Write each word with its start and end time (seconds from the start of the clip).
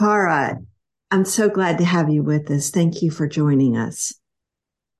Farah, 0.00 0.64
I'm 1.10 1.24
so 1.24 1.48
glad 1.48 1.78
to 1.78 1.84
have 1.84 2.08
you 2.08 2.22
with 2.22 2.50
us. 2.50 2.70
Thank 2.70 3.02
you 3.02 3.10
for 3.10 3.26
joining 3.26 3.76
us. 3.76 4.14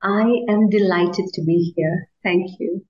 I 0.03 0.28
am 0.48 0.69
delighted 0.69 1.27
to 1.34 1.44
be 1.44 1.72
here. 1.77 2.08
Thank 2.25 2.50
you. 2.58 2.84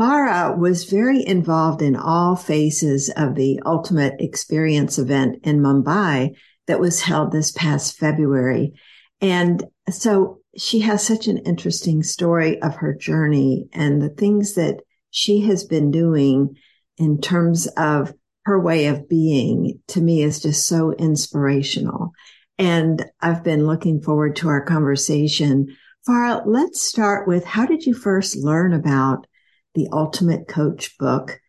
Farah 0.00 0.56
was 0.56 0.84
very 0.84 1.24
involved 1.26 1.82
in 1.82 1.94
all 1.94 2.36
phases 2.36 3.10
of 3.16 3.34
the 3.34 3.60
Ultimate 3.66 4.14
Experience 4.18 4.98
event 4.98 5.40
in 5.44 5.60
Mumbai 5.60 6.30
that 6.66 6.80
was 6.80 7.02
held 7.02 7.32
this 7.32 7.52
past 7.52 7.98
February. 7.98 8.72
And 9.20 9.64
so 9.90 10.40
she 10.56 10.80
has 10.80 11.06
such 11.06 11.28
an 11.28 11.38
interesting 11.38 12.02
story 12.02 12.60
of 12.62 12.76
her 12.76 12.94
journey 12.94 13.68
and 13.72 14.00
the 14.00 14.08
things 14.08 14.54
that 14.54 14.80
she 15.10 15.40
has 15.42 15.64
been 15.64 15.90
doing 15.90 16.56
in 16.96 17.20
terms 17.20 17.66
of 17.76 18.14
her 18.44 18.60
way 18.60 18.86
of 18.86 19.08
being 19.08 19.80
to 19.88 20.00
me 20.00 20.22
is 20.22 20.40
just 20.40 20.66
so 20.66 20.92
inspirational. 20.92 22.12
And 22.58 23.04
I've 23.20 23.44
been 23.44 23.66
looking 23.66 24.00
forward 24.00 24.36
to 24.36 24.48
our 24.48 24.64
conversation. 24.64 25.76
Farah, 26.08 26.42
let's 26.44 26.82
start 26.82 27.28
with 27.28 27.44
how 27.44 27.66
did 27.66 27.86
you 27.86 27.94
first 27.94 28.36
learn 28.36 28.72
about 28.72 29.26
the 29.74 29.88
Ultimate 29.92 30.48
Coach 30.48 30.98
book 30.98 31.40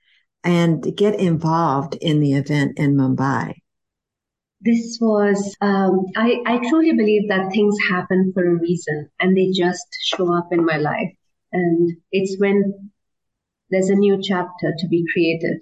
and 0.43 0.95
get 0.95 1.19
involved 1.19 1.95
in 1.95 2.19
the 2.19 2.33
event 2.33 2.73
in 2.77 2.95
Mumbai? 2.95 3.55
This 4.61 4.97
was, 5.01 5.57
um, 5.59 6.05
I, 6.15 6.41
I 6.45 6.69
truly 6.69 6.93
believe 6.93 7.27
that 7.27 7.51
things 7.51 7.75
happen 7.89 8.31
for 8.33 8.45
a 8.47 8.59
reason 8.59 9.09
and 9.19 9.35
they 9.35 9.51
just 9.51 9.85
show 10.01 10.33
up 10.33 10.49
in 10.51 10.63
my 10.63 10.77
life. 10.77 11.11
And 11.51 11.97
it's 12.11 12.39
when 12.39 12.91
there's 13.69 13.89
a 13.89 13.95
new 13.95 14.19
chapter 14.21 14.73
to 14.77 14.87
be 14.87 15.03
created. 15.11 15.61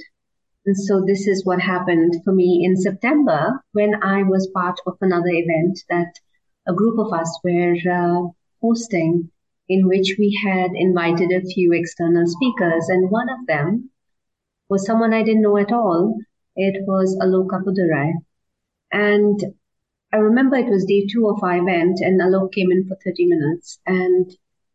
And 0.66 0.78
so 0.78 1.04
this 1.06 1.28
is 1.28 1.44
what 1.44 1.59
happened 1.59 2.22
for 2.23 2.31
me 2.31 2.64
in 2.64 2.78
September 2.78 3.64
when 3.72 3.95
I 4.04 4.22
was 4.22 4.52
part 4.54 4.80
of 4.86 4.98
another 5.02 5.30
event 5.30 5.80
that 5.90 6.14
a 6.67 6.73
group 6.73 7.00
of 7.00 7.12
us 7.12 7.39
were 7.44 7.76
uh, 7.92 8.30
hosting 8.61 9.32
in 9.67 9.88
which 9.88 10.16
we 10.20 10.39
had 10.44 10.71
invited 10.76 11.32
a 11.32 11.48
few 11.48 11.73
external 11.73 12.27
speakers, 12.27 12.89
and 12.89 13.10
one 13.10 13.30
of 13.30 13.48
them 13.48 13.89
was 14.70 14.86
someone 14.86 15.14
I 15.14 15.23
didn't 15.23 15.42
know 15.42 15.58
at 15.58 15.71
all. 15.71 16.20
It 16.55 16.86
was 16.86 17.17
Alok 17.21 17.50
Appadurai. 17.50 18.14
And 18.92 19.39
I 20.14 20.17
remember 20.17 20.58
it 20.58 20.70
was 20.70 20.86
day 20.86 21.08
two 21.08 21.27
of 21.27 21.42
our 21.42 21.58
event, 21.58 22.00
and 22.02 22.21
Alok 22.21 22.52
came 22.52 22.71
in 22.71 22.88
for 22.88 22.98
30 23.04 23.26
minutes. 23.26 23.80
And 23.88 24.30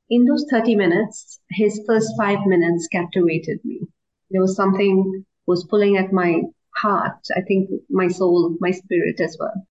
in 0.09 0.25
those 0.25 0.47
30 0.51 0.75
minutes, 0.75 1.41
his 1.51 1.81
first 1.87 2.11
five 2.19 2.39
minutes 2.47 2.89
captivated 2.89 3.61
me. 3.65 3.83
There 4.31 4.41
was 4.41 4.57
something 4.57 5.25
was 5.47 5.65
pulling 5.65 5.97
at 5.97 6.13
my 6.13 6.43
heart, 6.77 7.19
I 7.35 7.41
think 7.43 7.71
my 7.89 8.09
soul, 8.09 8.57
my 8.61 8.71
spirit 8.71 9.21
as 9.21 9.37
well. 9.39 9.67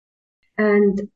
And 0.57 1.09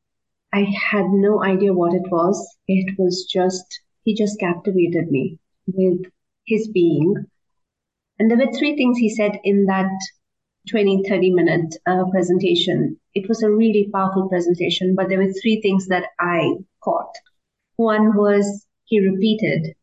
I 0.53 0.62
had 0.92 1.06
no 1.09 1.44
idea 1.44 1.74
what 1.74 1.94
it 1.94 2.09
was. 2.12 2.58
It 2.68 2.97
was 2.97 3.25
just 3.25 3.81
he 4.03 4.16
just 4.16 4.40
captivated 4.40 5.12
me 5.12 5.40
with 5.68 6.02
his 6.46 6.68
being. 6.68 7.25
And 8.18 8.30
there 8.30 8.38
were 8.38 8.52
three 8.52 8.75
things 8.75 8.97
he 8.97 9.09
said 9.09 9.40
in 9.44 9.66
that 9.66 9.92
20, 10.70 11.03
30 11.08 11.31
minute 11.31 11.76
uh, 11.86 12.06
presentation. 12.12 13.00
It 13.14 13.30
was 13.30 13.44
a 13.44 13.52
really 13.52 13.90
powerful 13.94 14.28
presentation, 14.30 14.96
but 14.96 15.09
there 15.09 15.20
were 15.20 15.34
three 15.41 15.62
things 15.62 15.88
that 15.88 16.06
I 16.20 16.53
caught. 16.84 17.14
One 17.78 18.16
was 18.16 18.66
he 18.86 19.00
repeated 19.00 19.76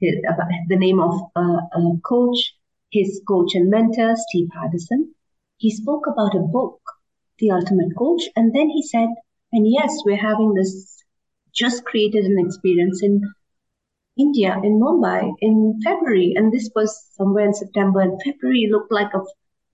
the 0.00 0.76
name 0.76 1.00
of 1.00 1.20
uh, 1.34 1.60
a 1.72 2.00
coach, 2.04 2.55
his 2.90 3.20
coach 3.26 3.54
and 3.54 3.70
mentor, 3.70 4.14
Steve 4.16 4.48
Hardison. 4.56 5.10
He 5.58 5.70
spoke 5.70 6.06
about 6.06 6.34
a 6.34 6.40
book, 6.40 6.80
The 7.38 7.50
Ultimate 7.50 7.96
Coach, 7.96 8.22
and 8.36 8.54
then 8.54 8.68
he 8.68 8.82
said, 8.82 9.08
and 9.52 9.66
yes, 9.70 10.02
we're 10.04 10.16
having 10.16 10.54
this 10.54 11.02
just 11.54 11.84
created 11.84 12.24
an 12.24 12.36
experience 12.38 13.02
in 13.02 13.22
India 14.18 14.58
in 14.62 14.80
Mumbai 14.80 15.32
in 15.40 15.78
February, 15.84 16.34
and 16.36 16.52
this 16.52 16.70
was 16.74 17.08
somewhere 17.12 17.46
in 17.46 17.54
September. 17.54 18.00
And 18.00 18.20
February 18.22 18.68
looked 18.70 18.92
like 18.92 19.12
a 19.14 19.20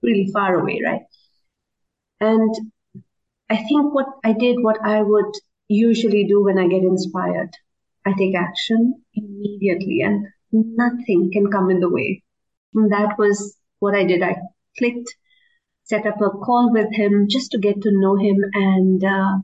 really 0.03 0.29
far 0.33 0.59
away, 0.59 0.81
right? 0.85 1.03
And 2.21 2.55
I 3.51 3.57
think 3.57 3.95
what 3.95 4.07
I 4.25 4.33
did, 4.33 4.57
what 4.61 4.79
I 4.85 5.03
would 5.03 5.33
usually 5.69 6.25
do 6.25 6.45
when 6.45 6.59
I 6.59 6.67
get 6.69 6.83
inspired, 6.83 7.51
I 8.05 8.13
take 8.19 8.35
action 8.35 9.03
immediately, 9.15 10.01
and 10.01 10.27
nothing 10.53 11.31
can 11.33 11.51
come 11.51 11.71
in 11.71 11.81
the 11.81 11.91
way. 11.91 12.23
And 12.75 12.93
that 12.93 13.19
was 13.19 13.57
what 13.79 13.95
I 13.95 14.05
did. 14.05 14.23
I 14.23 14.37
clicked, 14.79 15.15
set 15.85 16.07
up 16.07 16.21
a 16.21 16.31
call 16.31 16.71
with 16.73 16.93
him 16.93 17.27
just 17.29 17.51
to 17.53 17.59
get 17.59 17.83
to 17.83 17.91
know 17.93 18.17
him, 18.17 18.39
and 18.55 19.05
uh, 19.05 19.39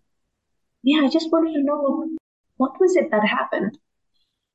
yeah, 0.83 1.03
I 1.05 1.09
just 1.09 1.31
wanted 1.31 1.53
to 1.53 1.65
know 1.65 2.09
what 2.57 2.81
was 2.81 2.97
it 2.97 3.11
that 3.11 3.27
happened 3.27 3.79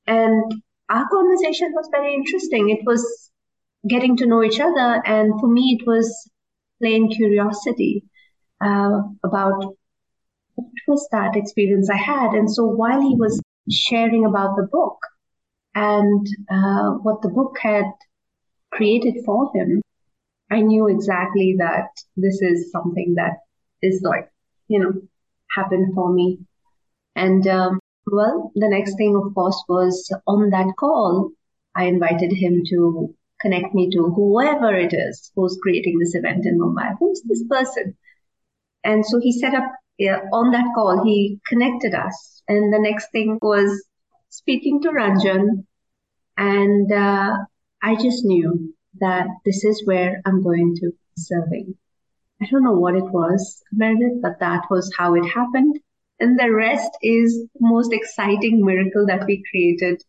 and 0.06 0.54
our 0.88 1.08
conversation 1.08 1.72
was 1.72 1.88
very 1.90 2.14
interesting. 2.14 2.70
It 2.70 2.84
was 2.84 3.30
getting 3.88 4.16
to 4.18 4.26
know 4.26 4.42
each 4.42 4.60
other. 4.60 5.02
And 5.04 5.40
for 5.40 5.48
me, 5.48 5.78
it 5.80 5.86
was 5.86 6.30
plain 6.80 7.10
curiosity 7.10 8.04
uh, 8.60 9.00
about 9.24 9.76
what 10.54 10.68
was 10.86 11.08
that 11.12 11.36
experience 11.36 11.88
I 11.90 11.96
had. 11.96 12.32
And 12.32 12.50
so 12.50 12.64
while 12.64 13.00
he 13.00 13.14
was 13.16 13.40
sharing 13.70 14.24
about 14.24 14.56
the 14.56 14.68
book 14.70 14.98
and 15.74 16.26
uh, 16.50 16.90
what 17.02 17.22
the 17.22 17.28
book 17.28 17.56
had 17.60 17.86
created 18.74 19.24
for 19.24 19.50
him, 19.54 19.82
I 20.50 20.60
knew 20.60 20.88
exactly 20.88 21.56
that 21.58 21.88
this 22.16 22.40
is 22.42 22.70
something 22.70 23.14
that 23.16 23.38
is 23.82 24.02
like, 24.02 24.30
you 24.68 24.78
know, 24.78 24.92
happened 25.50 25.94
for 25.94 26.12
me. 26.12 26.40
And 27.16 27.46
um, 27.46 27.80
well, 28.06 28.52
the 28.54 28.68
next 28.68 28.96
thing, 28.96 29.16
of 29.16 29.34
course, 29.34 29.62
was 29.68 30.12
on 30.26 30.50
that 30.50 30.74
call, 30.78 31.30
I 31.74 31.84
invited 31.84 32.32
him 32.32 32.62
to 32.70 33.14
connect 33.40 33.74
me 33.74 33.90
to 33.90 34.10
whoever 34.10 34.74
it 34.74 34.92
is 34.92 35.30
who's 35.34 35.58
creating 35.62 35.98
this 35.98 36.14
event 36.14 36.46
in 36.46 36.58
Mumbai. 36.58 36.96
Who's 36.98 37.22
this 37.22 37.44
person? 37.48 37.96
And 38.84 39.04
so 39.04 39.18
he 39.20 39.32
set 39.32 39.54
up 39.54 39.70
yeah, 39.98 40.20
on 40.32 40.50
that 40.50 40.66
call, 40.74 41.04
he 41.04 41.40
connected 41.46 41.94
us. 41.94 42.42
And 42.48 42.72
the 42.72 42.80
next 42.80 43.10
thing 43.12 43.38
was 43.40 43.84
speaking 44.28 44.82
to 44.82 44.88
Ranjan. 44.88 45.66
And 46.36 46.90
uh, 46.90 47.36
I 47.84 47.96
just 47.96 48.24
knew 48.24 48.74
that 49.00 49.26
this 49.44 49.62
is 49.62 49.82
where 49.84 50.22
I'm 50.24 50.42
going 50.42 50.74
to 50.76 50.90
be 50.90 50.96
serving. 51.18 51.74
I 52.40 52.46
don't 52.50 52.64
know 52.64 52.78
what 52.78 52.96
it 52.96 53.04
was, 53.04 53.62
Meredith, 53.72 54.22
but 54.22 54.40
that 54.40 54.62
was 54.70 54.90
how 54.96 55.14
it 55.14 55.26
happened. 55.26 55.78
And 56.18 56.38
the 56.40 56.50
rest 56.50 56.90
is 57.02 57.46
the 57.54 57.60
most 57.60 57.92
exciting 57.92 58.64
miracle 58.64 59.04
that 59.06 59.26
we 59.26 59.44
created, 59.50 60.02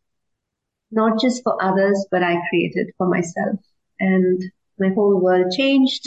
not 0.90 1.20
just 1.20 1.44
for 1.44 1.62
others, 1.62 2.08
but 2.10 2.24
I 2.24 2.38
created 2.50 2.94
for 2.98 3.10
myself. 3.10 3.60
And 4.00 4.42
my 4.80 4.92
whole 4.96 5.20
world 5.20 5.52
changed. 5.52 6.04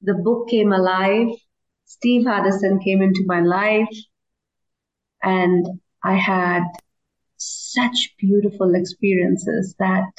The 0.00 0.14
book 0.14 0.48
came 0.48 0.72
alive. 0.72 1.28
Steve 1.84 2.24
Hardison 2.24 2.82
came 2.82 3.02
into 3.02 3.24
my 3.26 3.42
life 3.42 3.94
and 5.22 5.66
I 6.02 6.14
had 6.14 6.62
such 7.36 8.14
beautiful 8.18 8.74
experiences 8.74 9.74
that 9.78 10.10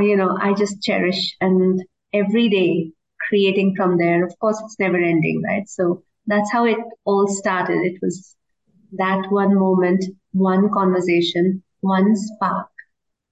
You 0.00 0.16
know, 0.16 0.36
I 0.40 0.54
just 0.54 0.82
cherish 0.82 1.36
and 1.40 1.82
every 2.12 2.48
day 2.48 2.92
creating 3.28 3.74
from 3.76 3.98
there. 3.98 4.24
Of 4.24 4.38
course, 4.38 4.60
it's 4.64 4.78
never 4.78 4.96
ending, 4.96 5.42
right? 5.44 5.68
So 5.68 6.02
that's 6.26 6.50
how 6.52 6.64
it 6.64 6.78
all 7.04 7.28
started. 7.28 7.78
It 7.82 7.98
was 8.02 8.34
that 8.92 9.26
one 9.30 9.54
moment, 9.54 10.04
one 10.32 10.70
conversation, 10.72 11.62
one 11.80 12.14
spark 12.16 12.68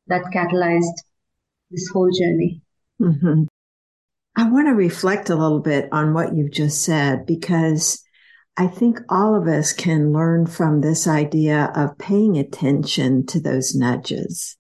that 0.07 0.25
catalyzed 0.35 0.97
this 1.71 1.89
whole 1.89 2.11
journey. 2.11 2.63
Mm-hmm. 3.01 3.45
I 4.37 4.49
want 4.49 4.69
to 4.69 4.75
reflect 4.75 5.31
a 5.31 5.37
little 5.37 5.61
bit 5.61 5.89
on 5.93 6.15
what 6.15 6.35
you've 6.35 6.53
just 6.53 6.83
said 6.83 7.27
because 7.27 8.03
I 8.57 8.67
think 8.67 9.01
all 9.09 9.35
of 9.35 9.47
us 9.47 9.73
can 9.73 10.13
learn 10.13 10.47
from 10.47 10.81
this 10.81 11.07
idea 11.07 11.73
of 11.75 11.99
paying 11.99 12.37
attention 12.39 13.27
to 13.27 13.41
those 13.41 13.75
nudges 13.75 14.57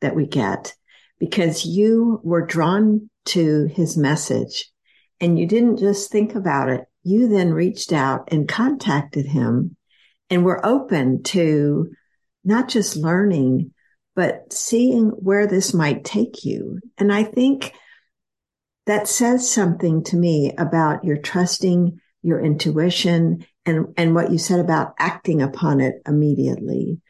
that 0.00 0.14
we 0.14 0.26
get 0.26 0.74
because 1.22 1.64
you 1.64 2.20
were 2.24 2.44
drawn 2.44 3.08
to 3.24 3.66
his 3.66 3.96
message 3.96 4.68
and 5.20 5.38
you 5.38 5.46
didn't 5.46 5.76
just 5.76 6.10
think 6.10 6.34
about 6.34 6.68
it. 6.68 6.80
You 7.04 7.28
then 7.28 7.52
reached 7.52 7.92
out 7.92 8.32
and 8.32 8.48
contacted 8.48 9.26
him 9.26 9.76
and 10.30 10.44
were 10.44 10.66
open 10.66 11.22
to 11.22 11.92
not 12.42 12.68
just 12.68 12.96
learning, 12.96 13.72
but 14.16 14.52
seeing 14.52 15.10
where 15.10 15.46
this 15.46 15.72
might 15.72 16.04
take 16.04 16.44
you. 16.44 16.80
And 16.98 17.12
I 17.12 17.22
think 17.22 17.72
that 18.86 19.06
says 19.06 19.48
something 19.48 20.02
to 20.06 20.16
me 20.16 20.52
about 20.58 21.04
your 21.04 21.18
trusting 21.18 22.00
your 22.22 22.40
intuition 22.40 23.46
and, 23.64 23.94
and 23.96 24.12
what 24.16 24.32
you 24.32 24.38
said 24.38 24.58
about 24.58 24.94
acting 24.98 25.40
upon 25.40 25.80
it 25.80 26.02
immediately. 26.04 27.00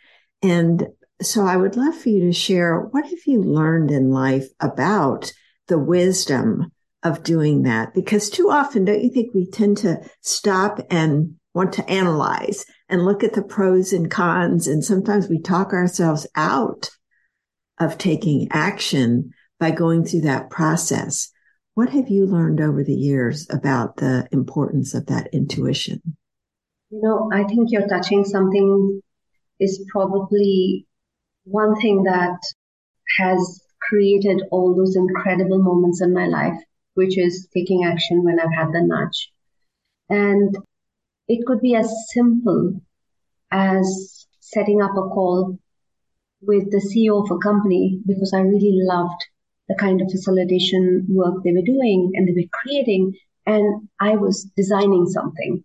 And 0.43 0.87
so 1.23 1.47
I 1.47 1.57
would 1.57 1.77
love 1.77 1.97
for 1.97 2.09
you 2.09 2.21
to 2.27 2.33
share 2.33 2.81
what 2.81 3.05
have 3.05 3.27
you 3.27 3.43
learned 3.43 3.91
in 3.91 4.11
life 4.11 4.49
about 4.61 5.33
the 5.69 5.79
wisdom 5.79 6.73
of 7.03 7.23
doing 7.23 7.63
that? 7.63 7.95
Because 7.95 8.31
too 8.31 8.51
often, 8.51 8.85
don't 8.85 9.03
you 9.03 9.11
think 9.11 9.35
we 9.35 9.51
tend 9.51 9.79
to 9.79 10.01
stop 10.21 10.81
and 10.91 11.35
want 11.55 11.73
to 11.75 11.89
analyze 11.89 12.65
and 12.89 13.05
look 13.05 13.25
at 13.25 13.35
the 13.35 13.43
pros 13.43 13.93
and 13.93 14.11
cons? 14.11 14.67
And 14.67 14.85
sometimes 14.85 15.29
we 15.29 15.41
talk 15.41 15.73
ourselves 15.73 16.27
out 16.35 16.91
of 17.79 17.99
taking 17.99 18.49
action 18.51 19.33
by 19.59 19.71
going 19.71 20.05
through 20.05 20.23
that 20.23 20.51
process. 20.51 21.31
What 21.75 21.91
have 21.91 22.09
you 22.09 22.27
learned 22.27 22.61
over 22.61 22.85
the 22.85 22.95
years 22.95 23.47
about 23.51 23.97
the 23.97 24.29
importance 24.31 24.95
of 24.95 25.07
that 25.07 25.29
intuition? 25.33 26.03
You 26.91 27.01
know, 27.03 27.31
I 27.33 27.45
think 27.45 27.71
you're 27.71 27.89
touching 27.89 28.25
something 28.25 29.01
is 29.59 29.85
probably 29.91 30.87
one 31.45 31.75
thing 31.81 32.05
that 32.05 32.39
has 33.19 33.63
created 33.89 34.43
all 34.51 34.75
those 34.75 34.97
incredible 34.97 35.63
moments 35.63 36.01
in 36.01 36.13
my 36.13 36.27
life, 36.27 36.59
which 36.95 37.19
is 37.19 37.49
taking 37.55 37.85
action 37.85 38.25
when 38.25 38.39
I've 38.39 38.55
had 38.55 38.69
the 38.69 38.83
nudge. 38.83 39.33
And 40.09 40.57
it 41.29 41.45
could 41.47 41.61
be 41.61 41.75
as 41.75 41.93
simple 42.13 42.81
as 43.51 44.27
setting 44.41 44.83
up 44.83 44.93
a 44.93 45.09
call 45.09 45.59
with 46.41 46.71
the 46.71 46.79
CEO 46.79 47.25
of 47.25 47.31
a 47.31 47.39
company 47.39 48.01
because 48.07 48.33
I 48.35 48.41
really 48.41 48.79
loved 48.83 49.25
the 49.69 49.77
kind 49.77 50.01
of 50.01 50.11
facilitation 50.11 51.07
work 51.09 51.43
they 51.43 51.53
were 51.53 51.63
doing 51.65 52.13
and 52.15 52.27
they 52.27 52.33
were 52.33 52.49
creating. 52.53 53.15
And 53.47 53.89
I 54.01 54.17
was 54.17 54.51
designing 54.57 55.07
something. 55.07 55.65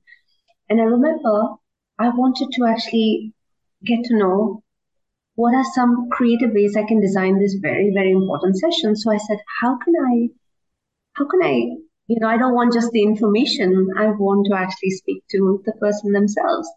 And 0.69 0.79
I 0.79 0.85
remember 0.85 1.55
I 1.99 2.09
wanted 2.09 2.49
to 2.53 2.65
actually 2.65 3.33
get 3.83 4.03
to 4.05 4.17
know 4.17 4.63
what 5.37 5.53
are 5.53 5.73
some 5.75 6.09
creative 6.11 6.49
ways 6.51 6.75
I 6.75 6.83
can 6.83 6.99
design 6.99 7.37
this 7.37 7.59
very, 7.61 7.91
very 7.93 8.11
important 8.11 8.57
session. 8.57 8.95
So 8.95 9.11
I 9.11 9.17
said, 9.17 9.37
how 9.61 9.77
can 9.77 9.93
I, 10.11 10.29
how 11.13 11.27
can 11.27 11.43
I, 11.43 11.53
you 12.07 12.17
know, 12.19 12.27
I 12.27 12.37
don't 12.37 12.55
want 12.55 12.73
just 12.73 12.89
the 12.91 13.03
information. 13.03 13.87
I 13.95 14.07
want 14.07 14.47
to 14.47 14.57
actually 14.57 14.89
speak 14.89 15.23
to 15.29 15.61
the 15.63 15.73
person 15.73 16.11
themselves. 16.11 16.67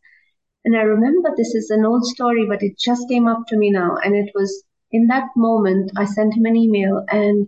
And 0.66 0.76
I 0.76 0.82
remember 0.82 1.30
this 1.34 1.54
is 1.54 1.70
an 1.70 1.86
old 1.86 2.04
story, 2.04 2.44
but 2.46 2.62
it 2.62 2.78
just 2.78 3.08
came 3.08 3.26
up 3.26 3.44
to 3.48 3.56
me 3.56 3.70
now. 3.70 3.96
And 4.04 4.14
it 4.14 4.30
was 4.34 4.62
in 4.90 5.06
that 5.06 5.28
moment, 5.34 5.92
I 5.96 6.04
sent 6.04 6.34
him 6.34 6.44
an 6.44 6.56
email 6.56 7.02
and, 7.08 7.46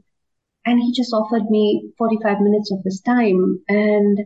and 0.64 0.80
he 0.80 0.94
just 0.94 1.12
offered 1.12 1.50
me 1.50 1.92
45 1.98 2.40
minutes 2.40 2.72
of 2.72 2.78
his 2.86 3.02
time. 3.02 3.60
And, 3.68 4.18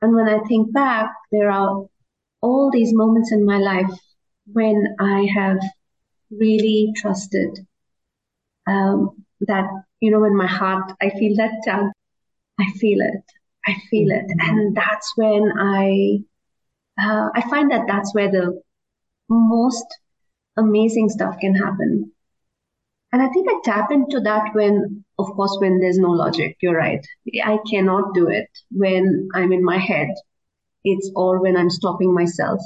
and 0.00 0.14
when 0.14 0.28
I 0.28 0.38
think 0.46 0.72
back, 0.72 1.10
there 1.32 1.50
are 1.50 1.86
all 2.40 2.70
these 2.72 2.94
moments 2.94 3.32
in 3.32 3.44
my 3.44 3.58
life 3.58 3.90
when 4.52 4.94
I 5.00 5.26
have 5.34 5.58
really 6.30 6.92
trusted, 6.96 7.66
um, 8.66 9.24
that, 9.42 9.66
you 10.00 10.10
know, 10.10 10.24
in 10.24 10.36
my 10.36 10.46
heart, 10.46 10.92
I 11.00 11.10
feel 11.10 11.36
that 11.36 11.52
tug. 11.66 11.90
I 12.58 12.70
feel 12.78 13.00
it. 13.00 13.24
I 13.66 13.74
feel 13.90 14.10
it. 14.10 14.26
Mm-hmm. 14.26 14.48
And 14.48 14.76
that's 14.76 15.12
when 15.16 15.52
I, 15.58 16.18
uh, 17.00 17.30
I 17.34 17.42
find 17.48 17.70
that 17.70 17.86
that's 17.86 18.14
where 18.14 18.30
the 18.30 18.60
most 19.28 19.86
amazing 20.56 21.08
stuff 21.08 21.38
can 21.40 21.54
happen. 21.54 22.12
And 23.12 23.22
I 23.22 23.28
think 23.28 23.48
I 23.48 23.60
tap 23.64 23.90
into 23.90 24.20
that 24.20 24.54
when, 24.54 25.04
of 25.18 25.26
course, 25.32 25.56
when 25.60 25.80
there's 25.80 25.98
no 25.98 26.10
logic. 26.10 26.56
You're 26.60 26.76
right. 26.76 27.04
I 27.44 27.58
cannot 27.68 28.14
do 28.14 28.28
it 28.28 28.48
when 28.70 29.28
I'm 29.34 29.52
in 29.52 29.64
my 29.64 29.78
head. 29.78 30.08
It's 30.84 31.10
or 31.16 31.40
when 31.40 31.56
I'm 31.56 31.70
stopping 31.70 32.14
myself 32.14 32.60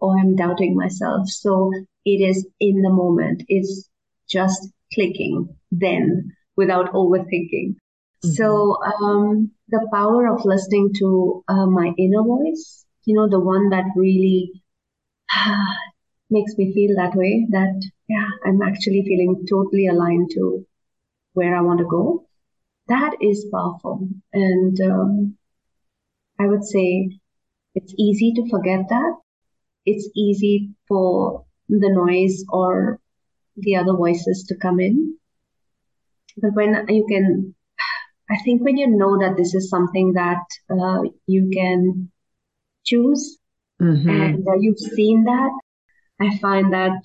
or 0.00 0.16
I'm 0.16 0.36
doubting 0.36 0.76
myself. 0.76 1.28
So 1.28 1.72
it 2.14 2.20
is 2.30 2.46
in 2.60 2.82
the 2.82 2.90
moment. 2.90 3.42
It's 3.48 3.88
just 4.28 4.68
clicking 4.94 5.56
then 5.70 6.32
without 6.56 6.92
overthinking. 6.92 7.76
Mm-hmm. 7.76 8.30
So, 8.30 8.76
um, 8.82 9.50
the 9.68 9.86
power 9.92 10.26
of 10.32 10.44
listening 10.44 10.92
to 10.98 11.44
uh, 11.46 11.66
my 11.66 11.92
inner 11.98 12.22
voice, 12.22 12.84
you 13.04 13.14
know, 13.14 13.28
the 13.28 13.40
one 13.40 13.68
that 13.70 13.84
really 13.94 14.62
makes 16.30 16.56
me 16.56 16.72
feel 16.72 16.96
that 16.96 17.14
way 17.14 17.46
that 17.50 17.82
yeah, 18.08 18.28
I'm 18.44 18.62
actually 18.62 19.04
feeling 19.06 19.44
totally 19.48 19.86
aligned 19.86 20.30
to 20.34 20.66
where 21.34 21.54
I 21.54 21.60
want 21.60 21.80
to 21.80 21.86
go. 21.86 22.26
That 22.88 23.16
is 23.20 23.46
powerful. 23.52 24.08
And 24.32 24.80
um, 24.80 25.36
I 26.40 26.46
would 26.46 26.64
say 26.64 27.10
it's 27.74 27.94
easy 27.98 28.32
to 28.36 28.48
forget 28.48 28.88
that. 28.88 29.18
It's 29.84 30.08
easy 30.16 30.70
for 30.88 31.44
the 31.68 31.90
noise 31.90 32.44
or 32.48 32.98
the 33.56 33.76
other 33.76 33.92
voices 33.92 34.44
to 34.48 34.56
come 34.56 34.80
in. 34.80 35.16
But 36.40 36.54
when 36.54 36.86
you 36.88 37.06
can, 37.08 37.54
I 38.30 38.38
think 38.44 38.62
when 38.62 38.76
you 38.76 38.88
know 38.88 39.18
that 39.18 39.36
this 39.36 39.54
is 39.54 39.68
something 39.68 40.12
that 40.12 40.44
uh, 40.70 41.02
you 41.26 41.50
can 41.52 42.10
choose 42.84 43.38
mm-hmm. 43.80 44.08
and 44.08 44.46
uh, 44.48 44.54
you've 44.60 44.78
seen 44.78 45.24
that, 45.24 45.50
I 46.20 46.38
find 46.38 46.72
that 46.72 47.02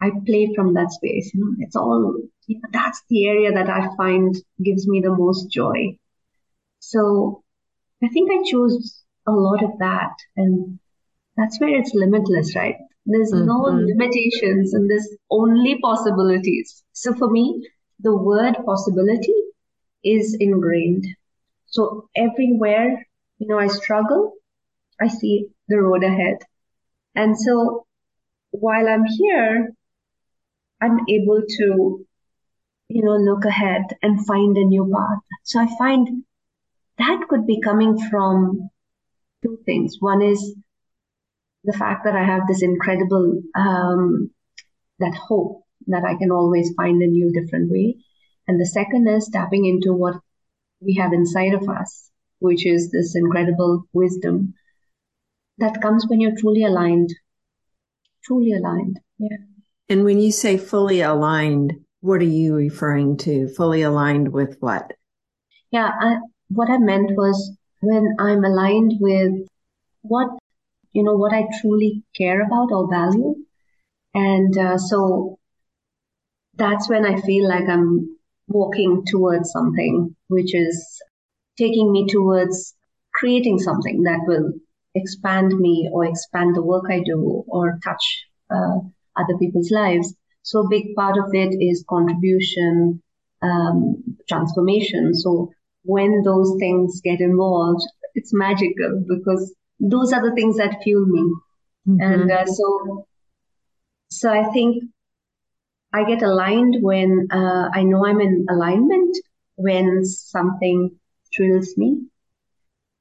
I 0.00 0.10
play 0.26 0.52
from 0.54 0.74
that 0.74 0.90
space. 0.90 1.32
You 1.34 1.44
know, 1.44 1.54
it's 1.58 1.76
all 1.76 2.20
you 2.46 2.56
know, 2.56 2.68
that's 2.72 3.02
the 3.08 3.26
area 3.28 3.52
that 3.52 3.68
I 3.68 3.94
find 3.96 4.34
gives 4.62 4.88
me 4.88 5.00
the 5.00 5.14
most 5.14 5.50
joy. 5.50 5.96
So 6.78 7.42
I 8.02 8.08
think 8.08 8.30
I 8.30 8.50
chose 8.50 9.02
a 9.26 9.32
lot 9.32 9.62
of 9.62 9.78
that, 9.78 10.14
and 10.36 10.78
that's 11.36 11.60
where 11.60 11.78
it's 11.78 11.92
limitless, 11.94 12.56
right? 12.56 12.76
There's 13.10 13.32
mm-hmm. 13.32 13.46
no 13.46 13.60
limitations, 13.62 14.72
and 14.72 14.88
there's 14.88 15.08
only 15.30 15.80
possibilities. 15.80 16.84
So 16.92 17.12
for 17.12 17.28
me, 17.28 17.68
the 17.98 18.16
word 18.16 18.56
possibility 18.64 19.34
is 20.04 20.36
ingrained. 20.38 21.06
So 21.66 22.08
everywhere, 22.16 23.04
you 23.38 23.48
know, 23.48 23.58
I 23.58 23.66
struggle, 23.66 24.34
I 25.00 25.08
see 25.08 25.48
the 25.66 25.80
road 25.80 26.04
ahead. 26.04 26.36
And 27.16 27.36
so 27.36 27.86
while 28.52 28.88
I'm 28.88 29.04
here, 29.04 29.72
I'm 30.80 31.00
able 31.08 31.42
to, 31.48 32.06
you 32.88 33.02
know, 33.02 33.16
look 33.16 33.44
ahead 33.44 33.82
and 34.02 34.24
find 34.24 34.56
a 34.56 34.64
new 34.64 34.84
path. 34.94 35.18
So 35.42 35.58
I 35.60 35.66
find 35.78 36.22
that 36.98 37.26
could 37.28 37.44
be 37.44 37.60
coming 37.60 37.98
from 38.08 38.70
two 39.42 39.58
things. 39.64 39.96
One 39.98 40.22
is 40.22 40.54
the 41.64 41.72
fact 41.72 42.04
that 42.04 42.16
I 42.16 42.24
have 42.24 42.46
this 42.46 42.62
incredible, 42.62 43.42
um, 43.54 44.30
that 44.98 45.14
hope 45.14 45.64
that 45.86 46.04
I 46.04 46.14
can 46.16 46.30
always 46.30 46.72
find 46.76 47.02
a 47.02 47.06
new, 47.06 47.32
different 47.32 47.70
way. 47.70 47.96
And 48.46 48.60
the 48.60 48.66
second 48.66 49.08
is 49.08 49.28
tapping 49.32 49.66
into 49.66 49.92
what 49.92 50.14
we 50.80 50.94
have 50.94 51.12
inside 51.12 51.54
of 51.54 51.68
us, 51.68 52.10
which 52.38 52.66
is 52.66 52.90
this 52.90 53.14
incredible 53.14 53.84
wisdom 53.92 54.54
that 55.58 55.80
comes 55.82 56.06
when 56.08 56.20
you're 56.20 56.36
truly 56.38 56.64
aligned, 56.64 57.10
truly 58.24 58.52
aligned. 58.52 58.98
Yeah. 59.18 59.36
And 59.88 60.04
when 60.04 60.20
you 60.20 60.32
say 60.32 60.56
fully 60.56 61.00
aligned, 61.02 61.74
what 62.00 62.20
are 62.20 62.24
you 62.24 62.54
referring 62.54 63.18
to? 63.18 63.48
Fully 63.48 63.82
aligned 63.82 64.32
with 64.32 64.56
what? 64.60 64.92
Yeah, 65.70 65.90
I, 66.00 66.16
what 66.48 66.70
I 66.70 66.78
meant 66.78 67.10
was 67.12 67.56
when 67.80 68.16
I'm 68.18 68.44
aligned 68.44 68.94
with 69.00 69.46
what, 70.02 70.28
you 70.92 71.02
know, 71.02 71.14
what 71.16 71.32
I 71.32 71.46
truly 71.60 72.04
care 72.16 72.42
about 72.42 72.70
or 72.72 72.88
value. 72.90 73.34
And 74.14 74.56
uh, 74.58 74.78
so 74.78 75.38
that's 76.54 76.88
when 76.88 77.06
I 77.06 77.20
feel 77.20 77.48
like 77.48 77.68
I'm 77.68 78.16
walking 78.48 79.04
towards 79.06 79.50
something, 79.50 80.14
which 80.28 80.54
is 80.54 81.00
taking 81.58 81.92
me 81.92 82.06
towards 82.08 82.74
creating 83.14 83.58
something 83.58 84.02
that 84.02 84.20
will 84.26 84.52
expand 84.94 85.56
me 85.58 85.88
or 85.92 86.04
expand 86.04 86.56
the 86.56 86.62
work 86.62 86.84
I 86.90 87.00
do 87.00 87.44
or 87.46 87.78
touch 87.84 88.26
uh, 88.50 88.78
other 89.16 89.38
people's 89.38 89.70
lives. 89.70 90.14
So 90.42 90.60
a 90.60 90.68
big 90.68 90.94
part 90.96 91.16
of 91.18 91.30
it 91.32 91.54
is 91.60 91.84
contribution, 91.88 93.02
um, 93.42 94.16
transformation. 94.28 95.14
So 95.14 95.50
when 95.84 96.22
those 96.24 96.56
things 96.58 97.00
get 97.02 97.20
involved, 97.20 97.82
it's 98.14 98.32
magical 98.34 99.04
because 99.06 99.54
those 99.80 100.12
are 100.12 100.22
the 100.22 100.34
things 100.34 100.56
that 100.58 100.82
fuel 100.82 101.06
me. 101.06 101.22
Mm-hmm. 101.88 102.00
And 102.00 102.30
uh, 102.30 102.46
so, 102.46 103.06
so 104.10 104.30
I 104.30 104.44
think 104.52 104.84
I 105.92 106.04
get 106.04 106.22
aligned 106.22 106.76
when 106.80 107.28
uh, 107.32 107.70
I 107.72 107.82
know 107.82 108.06
I'm 108.06 108.20
in 108.20 108.46
alignment 108.48 109.16
when 109.56 110.04
something 110.04 110.98
thrills 111.34 111.74
me, 111.76 112.06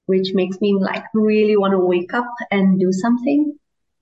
which 0.06 0.30
makes 0.34 0.60
me 0.62 0.76
like 0.80 1.04
really 1.14 1.58
want 1.58 1.74
to 1.74 1.80
wake 1.80 2.14
up 2.14 2.32
and 2.50 2.80
do 2.80 2.92
something. 2.92 3.56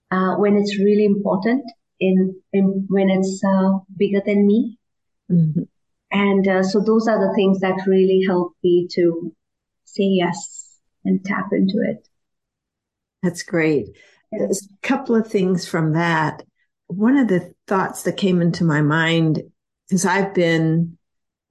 Uh, 0.09 0.35
when 0.37 0.55
it's 0.55 0.79
really 0.79 1.03
important, 1.03 1.63
in, 1.99 2.33
in 2.53 2.85
when 2.89 3.09
it's 3.09 3.43
uh, 3.43 3.73
bigger 3.97 4.21
than 4.25 4.47
me, 4.47 4.77
mm-hmm. 5.29 5.63
and 6.11 6.47
uh, 6.47 6.63
so 6.63 6.79
those 6.79 7.09
are 7.09 7.19
the 7.19 7.33
things 7.35 7.59
that 7.59 7.85
really 7.85 8.23
help 8.25 8.53
me 8.63 8.87
to 8.91 9.35
say 9.83 10.03
yes 10.03 10.79
and 11.03 11.25
tap 11.25 11.47
into 11.51 11.79
it. 11.83 12.06
That's 13.23 13.43
great. 13.43 13.87
There's 14.31 14.67
a 14.67 14.87
couple 14.87 15.15
of 15.15 15.27
things 15.27 15.67
from 15.67 15.93
that. 15.93 16.43
One 16.87 17.17
of 17.17 17.27
the 17.27 17.53
thoughts 17.67 18.03
that 18.03 18.17
came 18.17 18.41
into 18.41 18.63
my 18.63 18.81
mind, 18.81 19.41
because 19.87 20.05
I've 20.05 20.33
been, 20.33 20.97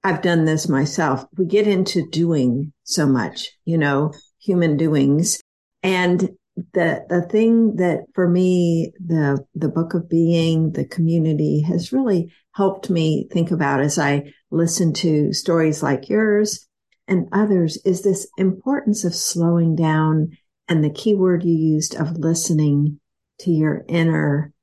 I've 0.03 0.21
done 0.21 0.45
this 0.45 0.69
myself. 0.69 1.25
We 1.37 1.45
get 1.45 1.67
into 1.67 2.07
doing 2.09 2.73
so 2.83 3.05
much, 3.07 3.51
you 3.65 3.77
know, 3.77 4.13
human 4.39 4.77
doings. 4.77 5.41
And 5.83 6.29
the, 6.73 7.05
the 7.09 7.21
thing 7.29 7.75
that 7.75 8.05
for 8.15 8.27
me, 8.27 8.93
the, 9.05 9.45
the 9.53 9.69
book 9.69 9.93
of 9.93 10.09
being, 10.09 10.71
the 10.71 10.85
community 10.85 11.61
has 11.61 11.91
really 11.91 12.31
helped 12.53 12.89
me 12.89 13.27
think 13.31 13.51
about 13.51 13.81
as 13.81 13.99
I 13.99 14.33
listen 14.49 14.93
to 14.93 15.33
stories 15.33 15.83
like 15.83 16.09
yours 16.09 16.67
and 17.07 17.27
others 17.31 17.77
is 17.85 18.01
this 18.01 18.27
importance 18.37 19.03
of 19.03 19.13
slowing 19.13 19.75
down 19.75 20.31
and 20.69 20.83
the 20.83 20.89
key 20.89 21.15
word 21.15 21.43
you 21.43 21.53
used 21.53 21.95
of 21.95 22.17
listening 22.17 22.99
to 23.39 23.51
your 23.51 23.83
inner 23.87 24.53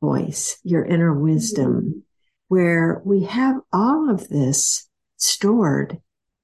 voice, 0.00 0.58
your 0.62 0.84
inner 0.84 1.12
wisdom, 1.12 1.72
mm-hmm. 1.72 1.98
where 2.48 3.02
we 3.04 3.24
have 3.24 3.56
all 3.72 4.10
of 4.10 4.28
this 4.28 4.88
stored, 5.16 5.98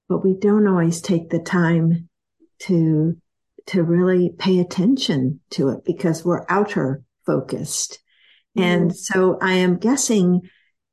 but 0.08 0.25
we 0.25 0.34
don't 0.34 0.66
always 0.66 1.00
take 1.00 1.30
the 1.30 1.38
time 1.38 2.08
to, 2.61 3.16
to 3.66 3.82
really 3.82 4.30
pay 4.38 4.58
attention 4.58 5.40
to 5.50 5.68
it 5.68 5.84
because 5.84 6.25
we're 6.25 6.46
outer 6.49 7.02
focused. 7.26 8.00
Mm-hmm. 8.56 8.62
And 8.62 8.96
so 8.96 9.38
I 9.40 9.52
am 9.52 9.76
guessing, 9.76 10.42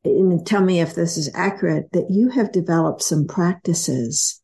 and 0.03 0.45
tell 0.45 0.61
me 0.61 0.81
if 0.81 0.95
this 0.95 1.17
is 1.17 1.31
accurate, 1.33 1.91
that 1.93 2.09
you 2.09 2.29
have 2.29 2.51
developed 2.51 3.01
some 3.01 3.27
practices 3.27 4.41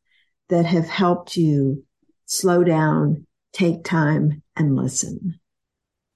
that 0.49 0.65
have 0.65 0.87
helped 0.87 1.35
you 1.35 1.83
slow 2.25 2.63
down 2.63 3.26
take 3.57 3.83
time 3.83 4.43
and 4.55 4.75
listen. 4.75 5.39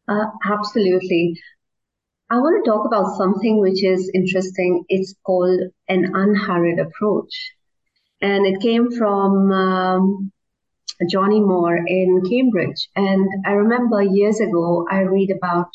Uh, 0.07 0.25
absolutely. 0.45 1.39
I 2.29 2.35
want 2.35 2.63
to 2.63 2.69
talk 2.69 2.85
about 2.85 3.17
something 3.17 3.59
which 3.59 3.83
is 3.83 4.09
interesting. 4.13 4.85
It's 4.87 5.15
called 5.25 5.59
an 5.89 6.11
unhurried 6.13 6.79
approach. 6.79 7.51
And 8.21 8.45
it 8.45 8.61
came 8.61 8.91
from 8.91 9.51
um, 9.51 10.31
Johnnie 11.09 11.41
Moore 11.41 11.75
in 11.75 12.21
Cambridge. 12.29 12.87
And 12.95 13.27
I 13.45 13.53
remember 13.53 14.01
years 14.03 14.39
ago, 14.39 14.85
I 14.89 14.99
read 15.01 15.31
about 15.31 15.69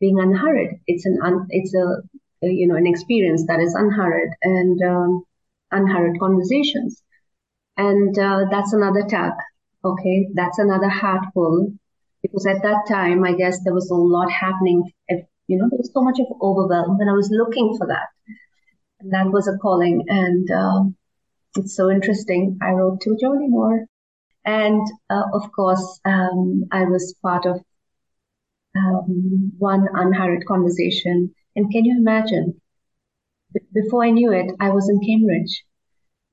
being 0.00 0.18
unhurried. 0.18 0.80
It's 0.86 1.06
an, 1.06 1.18
un, 1.24 1.46
it's 1.50 1.74
a, 1.74 2.02
you 2.42 2.66
know, 2.66 2.74
an 2.74 2.86
experience 2.86 3.44
that 3.46 3.60
is 3.60 3.74
unhurried 3.74 4.30
and 4.42 4.82
um, 4.82 5.24
unhurried 5.70 6.18
conversations. 6.18 7.00
And 7.76 8.18
uh, 8.18 8.46
that's 8.50 8.72
another 8.72 9.04
tag 9.08 9.32
Okay, 9.84 10.28
that's 10.34 10.58
another 10.58 10.90
pull 11.32 11.72
because 12.22 12.46
at 12.46 12.62
that 12.62 12.86
time, 12.86 13.24
I 13.24 13.32
guess 13.32 13.64
there 13.64 13.72
was 13.72 13.90
a 13.90 13.94
lot 13.94 14.30
happening. 14.30 14.90
You 15.46 15.58
know, 15.58 15.68
there 15.70 15.78
was 15.78 15.90
so 15.92 16.02
much 16.02 16.18
of 16.20 16.26
overwhelm, 16.42 16.98
and 17.00 17.08
I 17.08 17.14
was 17.14 17.30
looking 17.32 17.76
for 17.78 17.86
that. 17.86 18.08
And 19.00 19.12
that 19.12 19.32
was 19.32 19.48
a 19.48 19.56
calling, 19.56 20.04
and 20.08 20.50
uh, 20.50 20.84
it's 21.56 21.74
so 21.74 21.90
interesting. 21.90 22.58
I 22.60 22.72
wrote 22.72 23.00
to 23.00 23.16
Johnnie 23.18 23.48
Moore, 23.48 23.86
and 24.44 24.86
uh, 25.08 25.24
of 25.32 25.50
course, 25.52 26.00
um, 26.04 26.64
I 26.70 26.84
was 26.84 27.14
part 27.22 27.46
of 27.46 27.60
um, 28.76 29.52
one 29.58 29.88
unhurried 29.94 30.46
conversation. 30.46 31.34
And 31.56 31.72
can 31.72 31.86
you 31.86 31.98
imagine? 31.98 32.60
Before 33.72 34.04
I 34.04 34.10
knew 34.10 34.30
it, 34.30 34.52
I 34.60 34.70
was 34.70 34.88
in 34.88 35.00
Cambridge 35.00 35.64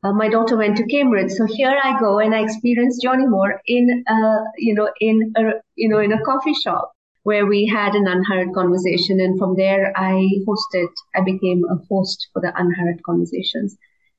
uh, 0.03 0.13
my 0.13 0.29
daughter 0.29 0.57
went 0.57 0.77
to 0.77 0.85
Cambridge. 0.85 1.31
So 1.31 1.45
here 1.45 1.75
I 1.83 1.99
go 1.99 2.19
and 2.19 2.35
I 2.35 2.41
experienced 2.41 3.01
Johnnie 3.01 3.27
Moore 3.27 3.61
in, 3.65 4.03
uh, 4.07 4.43
you 4.57 4.73
know, 4.73 4.89
in 4.99 5.33
a, 5.35 5.41
you 5.75 5.89
know, 5.89 5.99
in 5.99 6.11
a 6.11 6.23
coffee 6.23 6.53
shop 6.53 6.91
where 7.23 7.45
we 7.45 7.65
had 7.65 7.95
an 7.95 8.07
unhurried 8.07 8.53
conversation. 8.53 9.19
And 9.19 9.37
from 9.39 9.55
there, 9.55 9.91
I 9.95 10.29
hosted, 10.47 10.89
I 11.15 11.21
became 11.25 11.63
a 11.65 11.75
host 11.89 12.27
for 12.31 12.41
the 12.41 12.53
unhurried 12.55 13.03
conversations. 13.03 13.75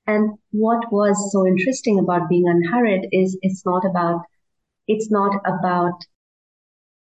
And 0.07 0.39
what 0.51 0.91
was 0.91 1.33
so 1.33 1.47
interesting 1.47 1.99
about 1.99 2.29
being 2.29 2.49
unhurried 2.49 3.09
is 3.13 3.39
it's 3.43 3.65
not 3.65 3.85
about, 3.85 4.23
it's 4.89 5.11
not 5.11 5.41
about, 5.47 6.01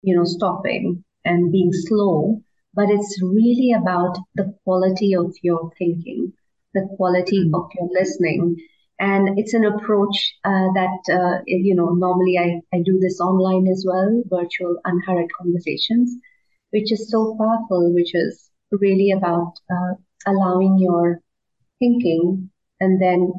you 0.01 0.15
know, 0.15 0.23
stopping 0.23 1.03
and 1.25 1.51
being 1.51 1.71
slow, 1.73 2.41
but 2.73 2.89
it's 2.89 3.21
really 3.21 3.73
about 3.73 4.17
the 4.35 4.55
quality 4.63 5.15
of 5.15 5.33
your 5.41 5.71
thinking 5.77 6.33
the 6.73 6.87
quality 6.97 7.39
mm-hmm. 7.39 7.55
of 7.55 7.69
your 7.75 7.89
listening. 7.91 8.57
And 8.99 9.39
it's 9.39 9.53
an 9.53 9.65
approach 9.65 10.35
uh, 10.45 10.69
that, 10.75 10.99
uh, 11.11 11.41
you 11.45 11.75
know, 11.75 11.89
normally 11.89 12.37
I, 12.37 12.61
I 12.75 12.81
do 12.83 12.99
this 12.99 13.19
online 13.19 13.67
as 13.67 13.83
well, 13.87 14.23
virtual 14.29 14.77
unhurried 14.85 15.29
conversations, 15.37 16.15
which 16.71 16.91
is 16.91 17.09
so 17.09 17.35
powerful, 17.37 17.93
which 17.93 18.13
is 18.13 18.49
really 18.71 19.11
about 19.11 19.53
uh, 19.69 19.93
allowing 20.25 20.77
your 20.79 21.21
thinking. 21.79 22.49
And 22.79 23.01
then 23.01 23.33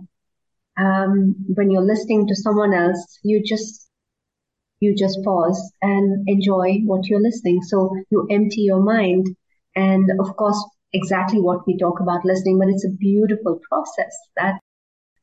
um, 0.78 1.36
when 1.54 1.70
you're 1.70 1.86
listening 1.86 2.26
to 2.28 2.34
someone 2.34 2.74
else, 2.74 3.18
you 3.22 3.42
just 3.42 3.88
you 4.80 4.94
just 4.94 5.18
pause 5.24 5.72
and 5.80 6.28
enjoy 6.28 6.80
what 6.84 7.06
you're 7.06 7.22
listening. 7.22 7.62
So 7.62 7.96
you 8.10 8.26
empty 8.30 8.62
your 8.62 8.82
mind. 8.82 9.26
And 9.74 10.10
of 10.20 10.36
course, 10.36 10.62
exactly 10.94 11.40
what 11.40 11.66
we 11.66 11.76
talk 11.76 12.00
about 12.00 12.24
listening, 12.24 12.58
but 12.58 12.68
it's 12.68 12.86
a 12.86 12.98
beautiful 12.98 13.60
process 13.68 14.16
that 14.36 14.60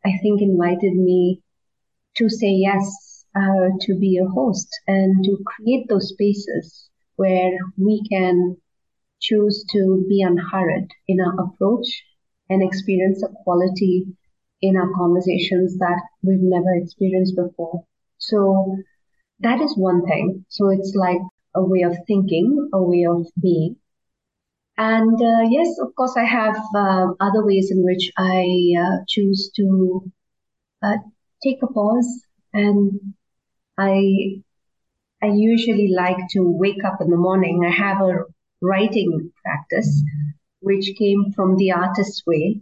I 0.06 0.12
think 0.22 0.42
invited 0.42 0.94
me 0.94 1.42
to 2.18 2.30
say 2.30 2.51
yes, 2.51 3.25
uh, 3.36 3.70
to 3.82 3.98
be 3.98 4.18
a 4.18 4.30
host 4.30 4.68
and 4.88 5.24
to 5.25 5.38
create 5.46 5.88
those 5.90 6.10
spaces 6.10 6.90
where 7.16 7.51
we 7.78 8.04
can 8.12 8.58
choose 9.22 9.66
to 9.72 10.06
be 10.10 10.22
unhurried 10.22 10.90
in 11.08 11.20
our 11.22 11.46
approach 11.46 11.88
and 12.50 12.62
experience 12.63 13.24
a 13.24 13.30
quality 13.44 14.06
in 14.62 14.75
our 14.78 14.92
conversations 14.96 15.78
that 15.78 16.01
we've 16.24 16.42
never 16.42 16.75
experienced 16.75 17.36
before. 17.36 17.86
So 18.18 18.78
that 19.40 19.62
is 19.62 19.78
one 19.78 20.06
thing. 20.06 20.46
So 20.50 20.70
it's 20.70 20.94
like 20.96 21.22
a 21.56 21.63
way 21.63 21.84
of 21.84 21.98
thinking, 22.08 22.70
a 22.74 22.82
way 22.82 23.06
of 23.10 23.28
being. 23.42 23.78
And 24.78 25.22
uh, 25.22 25.48
yes, 25.50 25.78
of 25.80 25.96
course, 25.96 26.16
I 26.18 26.25
have 26.25 26.56
uh, 26.75 27.08
other 27.20 27.46
ways 27.46 27.72
in 27.72 27.84
which 27.84 28.12
I 28.18 28.74
uh, 28.80 28.98
choose 29.08 29.51
to 29.56 30.12
uh, 30.82 30.98
take 31.44 31.62
a 31.62 31.68
pause. 31.68 32.25
And 32.54 33.13
I, 33.78 34.42
I 35.22 35.28
usually 35.28 35.94
like 35.96 36.18
to 36.32 36.42
wake 36.44 36.84
up 36.84 37.00
in 37.01 37.10
the 37.10 37.18
morning. 37.18 37.63
I 37.66 37.72
have 37.72 38.01
a 38.01 38.25
writing 38.62 39.32
practice, 39.44 40.04
which 40.62 40.96
came 40.98 41.32
from 41.36 41.58
the 41.58 41.72
artist's 41.74 42.24
way. 42.25 42.62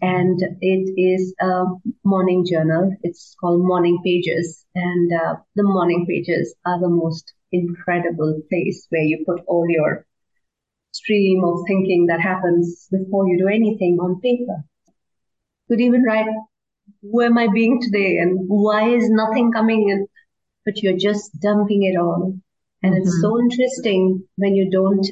And 0.00 0.38
it 0.60 0.94
is 0.96 1.34
a 1.40 1.64
morning 2.04 2.44
journal. 2.46 2.96
It's 3.02 3.34
called 3.40 3.64
Morning 3.64 4.00
Pages. 4.04 4.64
And 4.74 5.12
uh, 5.12 5.36
the 5.56 5.62
morning 5.62 6.06
pages 6.08 6.54
are 6.66 6.80
the 6.80 6.88
most 6.88 7.32
incredible 7.52 8.40
place 8.50 8.86
where 8.90 9.02
you 9.02 9.24
put 9.26 9.42
all 9.46 9.66
your 9.68 10.04
stream 10.94 11.44
of 11.44 11.64
thinking 11.66 12.06
that 12.06 12.20
happens 12.20 12.88
before 12.90 13.26
you 13.28 13.36
do 13.38 13.48
anything 13.48 13.98
on 14.00 14.20
paper. 14.20 14.64
Could 15.68 15.80
even 15.80 16.04
write, 16.04 16.26
who 17.02 17.20
am 17.22 17.36
I 17.36 17.48
being 17.52 17.80
today 17.80 18.18
and 18.18 18.38
why 18.46 18.88
is 18.90 19.10
nothing 19.10 19.50
coming 19.52 19.88
in? 19.90 20.06
But 20.64 20.82
you're 20.82 20.96
just 20.96 21.40
dumping 21.40 21.82
it 21.82 21.98
all. 21.98 22.34
And 22.82 22.94
mm-hmm. 22.94 23.02
it's 23.02 23.20
so 23.20 23.40
interesting 23.40 24.22
when 24.36 24.54
you 24.54 24.70
don't 24.70 25.06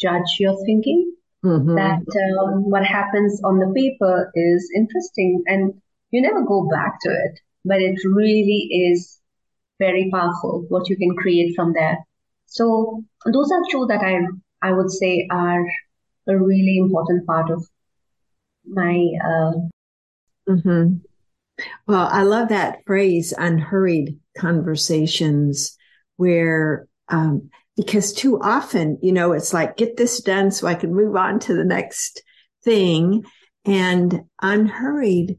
judge 0.00 0.36
your 0.40 0.56
thinking 0.66 1.12
mm-hmm. 1.44 1.74
that 1.76 2.04
um, 2.42 2.68
what 2.70 2.84
happens 2.84 3.40
on 3.44 3.58
the 3.58 3.72
paper 3.74 4.30
is 4.34 4.70
interesting 4.74 5.42
and 5.46 5.80
you 6.10 6.22
never 6.22 6.42
go 6.42 6.68
back 6.68 6.98
to 7.02 7.10
it, 7.10 7.38
but 7.64 7.80
it 7.80 7.98
really 8.04 8.68
is 8.90 9.20
very 9.78 10.10
powerful 10.12 10.66
what 10.68 10.88
you 10.88 10.96
can 10.96 11.14
create 11.14 11.54
from 11.54 11.72
there. 11.72 11.98
So 12.46 13.04
those 13.26 13.52
are 13.52 13.62
two 13.70 13.86
that 13.88 14.00
I 14.00 14.18
I 14.62 14.72
would 14.72 14.90
say 14.90 15.28
are 15.30 15.64
a 16.28 16.38
really 16.38 16.78
important 16.78 17.26
part 17.26 17.50
of 17.50 17.66
my. 18.66 19.06
Uh, 19.24 19.52
mm-hmm. 20.48 20.94
Well, 21.86 22.08
I 22.10 22.22
love 22.22 22.50
that 22.50 22.84
phrase, 22.86 23.34
unhurried 23.36 24.18
conversations, 24.36 25.76
where 26.16 26.86
um, 27.08 27.50
because 27.76 28.12
too 28.12 28.40
often, 28.40 28.98
you 29.02 29.12
know, 29.12 29.32
it's 29.32 29.52
like 29.54 29.76
get 29.76 29.96
this 29.96 30.20
done 30.20 30.50
so 30.50 30.66
I 30.66 30.74
can 30.74 30.94
move 30.94 31.16
on 31.16 31.38
to 31.40 31.54
the 31.54 31.64
next 31.64 32.22
thing, 32.64 33.24
and 33.64 34.22
unhurried. 34.42 35.38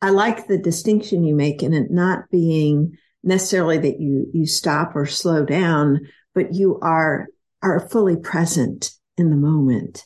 I 0.00 0.10
like 0.10 0.46
the 0.46 0.58
distinction 0.58 1.24
you 1.24 1.34
make 1.34 1.62
in 1.62 1.74
it 1.74 1.90
not 1.90 2.30
being 2.30 2.96
necessarily 3.24 3.78
that 3.78 4.00
you 4.00 4.26
you 4.32 4.46
stop 4.46 4.94
or 4.94 5.06
slow 5.06 5.44
down, 5.44 6.08
but 6.34 6.54
you 6.54 6.78
are 6.80 7.26
are 7.62 7.88
fully 7.88 8.16
present 8.16 8.90
in 9.16 9.30
the 9.30 9.36
moment 9.36 10.04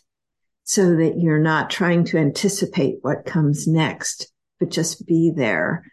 so 0.65 0.97
that 0.97 1.19
you're 1.19 1.41
not 1.41 1.71
trying 1.71 2.05
to 2.05 2.19
anticipate 2.19 2.97
what 3.03 3.27
comes 3.27 3.67
next, 3.67 4.33
but 4.59 4.71
just 4.71 5.07
be 5.07 5.33
there. 5.35 5.85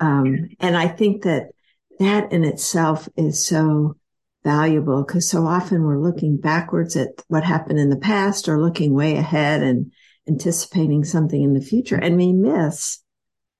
Um, 0.00 0.48
and 0.58 0.76
I 0.76 0.88
think 0.88 1.22
that 1.24 1.50
that 1.98 2.32
in 2.32 2.44
itself 2.44 3.08
is 3.16 3.46
so 3.46 3.96
valuable 4.42 5.04
because 5.04 5.28
so 5.28 5.46
often 5.46 5.82
we're 5.82 6.00
looking 6.00 6.38
backwards 6.38 6.96
at 6.96 7.08
what 7.28 7.44
happened 7.44 7.78
in 7.78 7.90
the 7.90 7.98
past 7.98 8.48
or 8.48 8.60
looking 8.60 8.94
way 8.94 9.16
ahead 9.16 9.62
and 9.62 9.92
anticipating 10.26 11.04
something 11.04 11.42
in 11.42 11.52
the 11.52 11.60
future 11.60 11.96
and 11.96 12.16
we 12.16 12.32
miss 12.32 13.02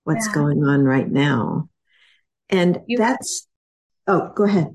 what's 0.04 0.26
yeah. 0.28 0.34
going 0.34 0.64
on 0.64 0.82
right 0.82 1.08
now. 1.08 1.68
And 2.48 2.80
you, 2.86 2.96
that's, 2.96 3.46
oh, 4.06 4.32
go 4.34 4.44
ahead. 4.44 4.74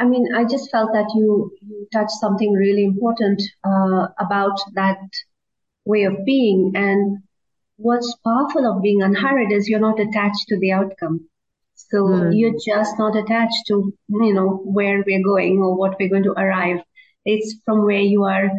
I 0.00 0.06
mean, 0.06 0.26
I 0.34 0.44
just 0.44 0.70
felt 0.70 0.92
that 0.94 1.12
you, 1.14 1.52
you 1.60 1.86
touched 1.92 2.12
something 2.12 2.52
really 2.52 2.84
important 2.84 3.42
uh, 3.62 4.08
about 4.18 4.58
that 4.74 4.98
way 5.84 6.04
of 6.04 6.24
being. 6.24 6.72
And 6.74 7.18
what's 7.76 8.16
powerful 8.24 8.66
of 8.66 8.82
being 8.82 9.02
unhurried 9.02 9.52
is 9.52 9.68
you're 9.68 9.78
not 9.78 10.00
attached 10.00 10.48
to 10.48 10.58
the 10.58 10.72
outcome. 10.72 11.28
So 11.74 11.98
mm. 11.98 12.30
you're 12.32 12.58
just 12.64 12.98
not 12.98 13.14
attached 13.14 13.66
to, 13.68 13.92
you 14.08 14.34
know, 14.34 14.62
where 14.64 15.04
we're 15.06 15.22
going 15.22 15.58
or 15.58 15.76
what 15.76 15.96
we're 16.00 16.08
going 16.08 16.24
to 16.24 16.32
arrive. 16.32 16.78
It's 17.26 17.56
from 17.66 17.84
where 17.84 18.00
you 18.00 18.24
are 18.24 18.50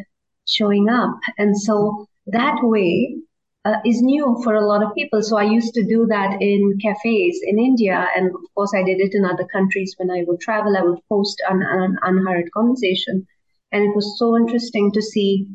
showing 0.48 0.90
up. 0.90 1.18
And 1.40 1.60
so 1.60 2.06
that 2.28 2.60
way 2.62 3.16
uh, 3.64 3.78
is 3.86 4.02
new 4.02 4.40
for 4.44 4.56
a 4.56 4.66
lot 4.66 4.84
of 4.84 4.94
people. 4.96 5.22
So 5.22 5.38
I 5.38 5.44
used 5.44 5.74
to 5.76 5.84
do 5.84 6.08
that 6.08 6.42
in 6.42 6.78
cafes 6.82 7.40
in 7.44 7.60
India. 7.60 8.08
And 8.16 8.28
of 8.28 8.42
course, 8.56 8.72
I 8.76 8.84
did 8.84 9.00
it 9.00 9.14
in 9.14 9.26
other 9.26 9.46
countries. 9.46 9.94
When 9.98 10.10
I 10.10 10.24
would 10.26 10.40
travel, 10.40 10.76
I 10.78 10.82
would 10.82 11.00
post 11.10 11.42
an, 11.48 11.62
an 11.62 11.98
unhurried 12.02 12.52
conversation. 12.52 13.28
And 13.72 13.84
it 13.84 13.96
was 13.96 14.18
so 14.18 14.36
interesting 14.36 14.92
to 14.94 15.02
see 15.02 15.48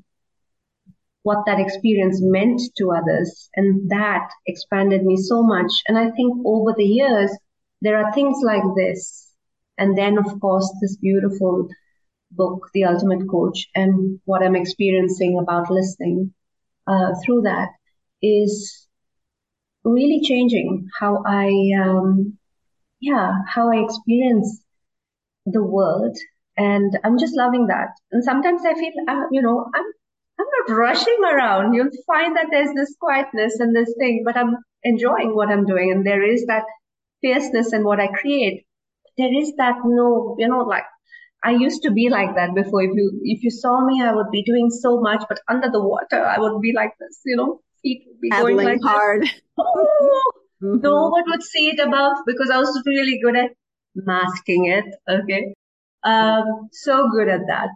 what 1.22 1.44
that 1.46 1.58
experience 1.58 2.18
meant 2.22 2.60
to 2.76 2.92
others. 2.92 3.50
And 3.56 3.90
that 3.90 4.28
expanded 4.46 5.04
me 5.04 5.16
so 5.16 5.42
much. 5.42 5.72
And 5.88 5.98
I 5.98 6.10
think 6.10 6.38
over 6.44 6.74
the 6.76 6.84
years, 6.84 7.36
there 7.82 7.96
are 7.96 8.12
things 8.12 8.38
like 8.44 8.62
this. 8.76 9.32
And 9.78 9.98
then, 9.98 10.16
of 10.16 10.40
course, 10.40 10.72
this 10.80 10.96
beautiful 10.96 11.68
book, 12.30 12.68
The 12.72 12.84
Ultimate 12.84 13.28
Coach, 13.28 13.66
and 13.74 14.20
what 14.24 14.42
I'm 14.42 14.56
experiencing 14.56 15.38
about 15.38 15.70
listening 15.70 16.32
uh, 16.86 17.12
through 17.24 17.42
that 17.42 17.68
is 18.22 18.88
really 19.84 20.20
changing 20.22 20.88
how 20.98 21.22
I, 21.26 21.50
um, 21.80 22.38
yeah, 23.00 23.32
how 23.48 23.70
I 23.72 23.82
experience 23.84 24.62
the 25.44 25.62
world. 25.62 26.16
And 26.56 26.98
I'm 27.04 27.18
just 27.18 27.36
loving 27.36 27.66
that. 27.66 27.88
And 28.10 28.24
sometimes 28.24 28.62
I 28.64 28.74
feel, 28.74 28.92
uh, 29.08 29.24
you 29.30 29.42
know, 29.42 29.70
I'm, 29.74 29.84
I'm 30.38 30.46
not 30.58 30.76
rushing 30.76 31.18
around. 31.22 31.74
You'll 31.74 31.90
find 32.06 32.36
that 32.36 32.48
there's 32.50 32.74
this 32.74 32.94
quietness 32.98 33.60
and 33.60 33.74
this 33.74 33.94
thing, 33.98 34.22
but 34.24 34.36
I'm 34.36 34.56
enjoying 34.82 35.34
what 35.34 35.50
I'm 35.50 35.66
doing. 35.66 35.92
And 35.92 36.06
there 36.06 36.22
is 36.22 36.46
that 36.46 36.64
fierceness 37.20 37.72
in 37.72 37.84
what 37.84 38.00
I 38.00 38.08
create. 38.08 38.66
There 39.18 39.34
is 39.34 39.54
that 39.56 39.76
no, 39.84 40.36
you 40.38 40.48
know, 40.48 40.60
like 40.60 40.84
I 41.44 41.52
used 41.52 41.82
to 41.82 41.90
be 41.90 42.08
like 42.10 42.34
that 42.34 42.54
before. 42.54 42.82
If 42.82 42.90
you 42.94 43.20
if 43.22 43.42
you 43.42 43.50
saw 43.50 43.84
me, 43.84 44.02
I 44.02 44.12
would 44.12 44.30
be 44.30 44.42
doing 44.42 44.70
so 44.70 45.00
much, 45.00 45.22
but 45.28 45.40
under 45.48 45.70
the 45.70 45.80
water, 45.82 46.24
I 46.24 46.38
would 46.38 46.60
be 46.60 46.72
like 46.74 46.92
this, 46.98 47.20
you 47.24 47.36
know, 47.36 47.60
feet 47.86 48.04
would 48.06 48.20
be 48.20 48.30
Paddling 48.30 48.56
going 48.56 48.68
like 48.68 48.82
hard. 48.82 49.26
Oh, 49.58 50.32
mm-hmm. 50.62 50.82
no 50.82 51.08
one 51.08 51.24
would 51.28 51.42
see 51.42 51.68
it 51.68 51.80
above 51.80 52.18
because 52.26 52.50
I 52.50 52.58
was 52.58 52.82
really 52.84 53.18
good 53.22 53.36
at 53.36 53.52
masking 53.94 54.66
it. 54.66 54.84
Okay, 55.08 55.54
um, 56.02 56.68
so 56.72 57.08
good 57.10 57.28
at 57.28 57.40
that. 57.48 57.70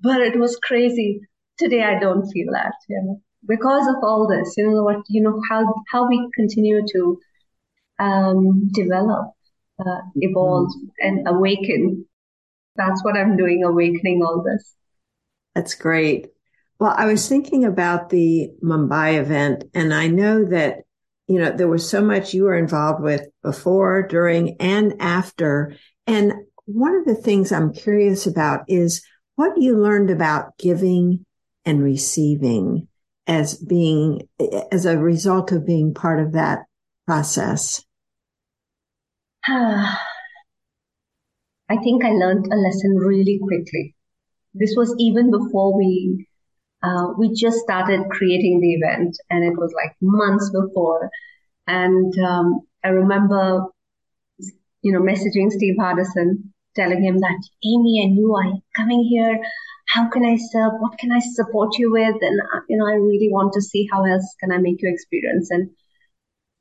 But 0.00 0.22
it 0.22 0.38
was 0.38 0.56
crazy. 0.56 1.20
Today, 1.58 1.82
I 1.82 1.98
don't 1.98 2.26
feel 2.30 2.52
that. 2.52 2.72
You 2.88 3.02
know, 3.04 3.20
because 3.46 3.86
of 3.86 3.96
all 4.02 4.26
this. 4.28 4.54
You 4.56 4.70
know 4.70 4.82
what? 4.82 5.02
You 5.08 5.22
know 5.22 5.40
how 5.50 5.74
how 5.92 6.08
we 6.08 6.26
continue 6.34 6.82
to 6.94 7.18
um, 7.98 8.68
develop, 8.72 9.32
uh, 9.78 10.00
evolve, 10.16 10.68
mm-hmm. 10.68 11.06
and 11.06 11.28
awaken 11.28 12.06
that's 12.76 13.02
what 13.04 13.16
I'm 13.16 13.36
doing, 13.36 13.64
awakening 13.64 14.22
all 14.22 14.42
this. 14.42 14.74
That's 15.54 15.74
great. 15.74 16.28
Well, 16.78 16.94
I 16.96 17.06
was 17.06 17.26
thinking 17.28 17.64
about 17.64 18.10
the 18.10 18.50
Mumbai 18.62 19.18
event, 19.18 19.64
and 19.72 19.94
I 19.94 20.08
know 20.08 20.44
that, 20.44 20.80
you 21.26 21.38
know, 21.38 21.50
there 21.50 21.68
was 21.68 21.88
so 21.88 22.02
much 22.02 22.34
you 22.34 22.44
were 22.44 22.56
involved 22.56 23.02
with 23.02 23.26
before, 23.42 24.06
during, 24.06 24.56
and 24.60 24.94
after. 25.00 25.74
And 26.06 26.34
one 26.66 26.94
of 26.94 27.06
the 27.06 27.14
things 27.14 27.50
I'm 27.50 27.72
curious 27.72 28.26
about 28.26 28.64
is 28.68 29.02
what 29.36 29.56
you 29.56 29.78
learned 29.78 30.10
about 30.10 30.58
giving 30.58 31.24
and 31.64 31.82
receiving 31.82 32.88
as 33.26 33.56
being, 33.56 34.28
as 34.70 34.84
a 34.84 34.98
result 34.98 35.52
of 35.52 35.66
being 35.66 35.94
part 35.94 36.20
of 36.20 36.32
that 36.32 36.60
process. 37.06 37.82
I 39.48 39.96
think 41.82 42.04
I 42.04 42.10
learned 42.10 42.46
a 42.52 42.56
lesson 42.56 42.96
really 42.96 43.40
quickly. 43.42 43.94
This 44.54 44.74
was 44.76 44.94
even 44.98 45.30
before 45.30 45.76
we 45.76 46.25
uh, 46.86 47.06
we 47.18 47.26
just 47.34 47.58
started 47.58 48.00
creating 48.10 48.60
the 48.60 48.74
event, 48.78 49.16
and 49.30 49.44
it 49.44 49.56
was 49.58 49.72
like 49.80 49.94
months 50.00 50.50
before. 50.50 51.10
And 51.66 52.12
um, 52.20 52.60
I 52.84 52.88
remember, 52.88 53.66
you 54.82 54.92
know, 54.92 55.00
messaging 55.00 55.50
Steve 55.50 55.76
Hardison, 55.80 56.28
telling 56.76 57.02
him 57.02 57.18
that 57.18 57.40
Amy 57.64 57.94
and 58.04 58.16
you 58.16 58.34
are 58.36 58.52
coming 58.76 59.02
here. 59.10 59.36
How 59.94 60.08
can 60.08 60.24
I 60.24 60.36
serve? 60.36 60.72
What 60.80 60.98
can 60.98 61.10
I 61.12 61.20
support 61.20 61.78
you 61.78 61.90
with? 61.92 62.16
And 62.20 62.40
uh, 62.54 62.60
you 62.68 62.76
know, 62.76 62.86
I 62.86 62.94
really 62.94 63.30
want 63.30 63.52
to 63.54 63.62
see 63.62 63.88
how 63.90 64.04
else 64.04 64.28
can 64.40 64.52
I 64.52 64.58
make 64.58 64.82
you 64.82 64.88
experience. 64.92 65.50
And 65.50 65.70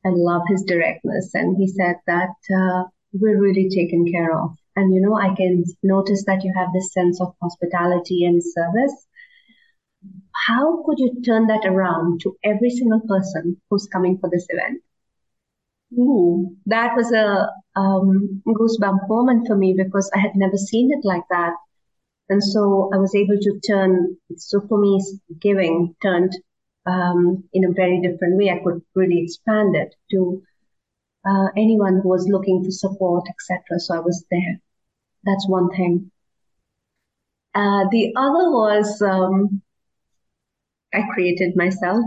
I 0.06 0.10
love 0.14 0.44
his 0.48 0.64
directness. 0.64 1.32
And 1.34 1.58
he 1.58 1.68
said 1.68 1.96
that 2.06 2.36
uh, 2.56 2.84
we're 3.14 3.42
really 3.42 3.70
taken 3.70 4.06
care 4.12 4.32
of. 4.40 4.52
And, 4.76 4.94
you 4.94 5.02
know, 5.02 5.16
I 5.18 5.34
can 5.36 5.64
notice 5.82 6.24
that 6.26 6.44
you 6.44 6.54
have 6.56 6.70
this 6.74 6.94
sense 6.94 7.20
of 7.22 7.34
hospitality 7.42 8.26
and 8.26 8.42
service. 8.44 9.08
How 10.48 10.84
could 10.84 11.00
you 11.00 11.22
turn 11.24 11.48
that 11.48 11.66
around 11.66 12.22
to 12.22 12.38
every 12.44 12.70
single 12.70 13.02
person 13.02 13.62
who's 13.70 13.88
coming 13.88 14.18
for 14.18 14.30
this 14.30 14.46
event? 14.50 14.82
Ooh, 15.98 16.56
that 16.66 16.96
was 16.96 17.12
a 17.12 17.50
um, 17.80 18.42
goosebump 18.48 19.08
moment 19.08 19.48
for 19.48 19.56
me 19.56 19.74
because 19.78 20.12
I 20.14 20.20
had 20.20 20.36
never 20.36 20.58
seen 20.58 20.92
it 20.92 21.06
like 21.06 21.24
that. 21.30 21.54
And 22.30 22.44
so 22.44 22.90
I 22.94 22.98
was 22.98 23.14
able 23.16 23.38
to 23.40 23.60
turn, 23.68 24.18
so 24.36 24.60
for 24.68 24.80
me, 24.80 25.00
giving 25.40 25.96
turned 26.02 26.34
um, 26.86 27.44
in 27.54 27.66
a 27.66 27.74
very 27.74 28.02
different 28.02 28.38
way. 28.38 28.50
I 28.50 28.62
could 28.64 28.82
really 28.96 29.22
expand 29.24 29.76
it 29.76 29.96
to 30.12 30.42
uh, 31.26 31.48
anyone 31.56 32.00
who 32.02 32.10
was 32.10 32.28
looking 32.28 32.64
for 32.64 32.72
support, 32.72 33.26
etc. 33.30 33.80
So 33.80 33.96
I 33.96 34.00
was 34.00 34.26
there. 34.32 34.60
That's 35.24 35.48
one 35.48 35.70
thing. 35.70 36.12
Uh, 37.54 37.86
the 37.90 38.14
other 38.16 38.52
was 38.52 39.02
um, 39.02 39.62
I 40.96 41.14
created 41.14 41.56
myself. 41.56 42.04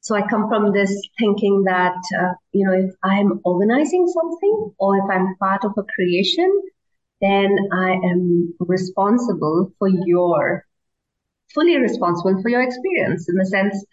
So 0.00 0.14
I 0.14 0.26
come 0.26 0.48
from 0.48 0.72
this 0.72 0.92
thinking 1.18 1.64
that, 1.64 1.96
uh, 2.20 2.34
you 2.52 2.66
know, 2.66 2.74
if 2.74 2.94
I'm 3.02 3.40
organizing 3.44 4.06
something 4.06 4.72
or 4.78 4.98
if 4.98 5.04
I'm 5.10 5.34
part 5.36 5.64
of 5.64 5.72
a 5.78 5.84
creation, 5.94 6.50
then 7.20 7.56
I 7.72 7.92
am 7.92 8.54
responsible 8.60 9.72
for 9.78 9.88
your, 9.88 10.66
fully 11.54 11.78
responsible 11.78 12.42
for 12.42 12.50
your 12.50 12.62
experience 12.62 13.28
in 13.28 13.36
the 13.36 13.46
sense, 13.46 13.84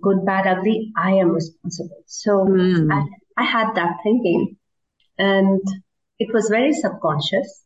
good, 0.00 0.26
bad, 0.26 0.46
ugly, 0.46 0.92
I 0.96 1.12
am 1.12 1.30
responsible. 1.30 2.02
So 2.06 2.44
mm. 2.44 2.92
I, 2.92 3.42
I 3.42 3.44
had 3.44 3.74
that 3.76 3.96
thinking 4.02 4.56
and 5.18 5.62
it 6.18 6.32
was 6.34 6.48
very 6.48 6.72
subconscious. 6.72 7.62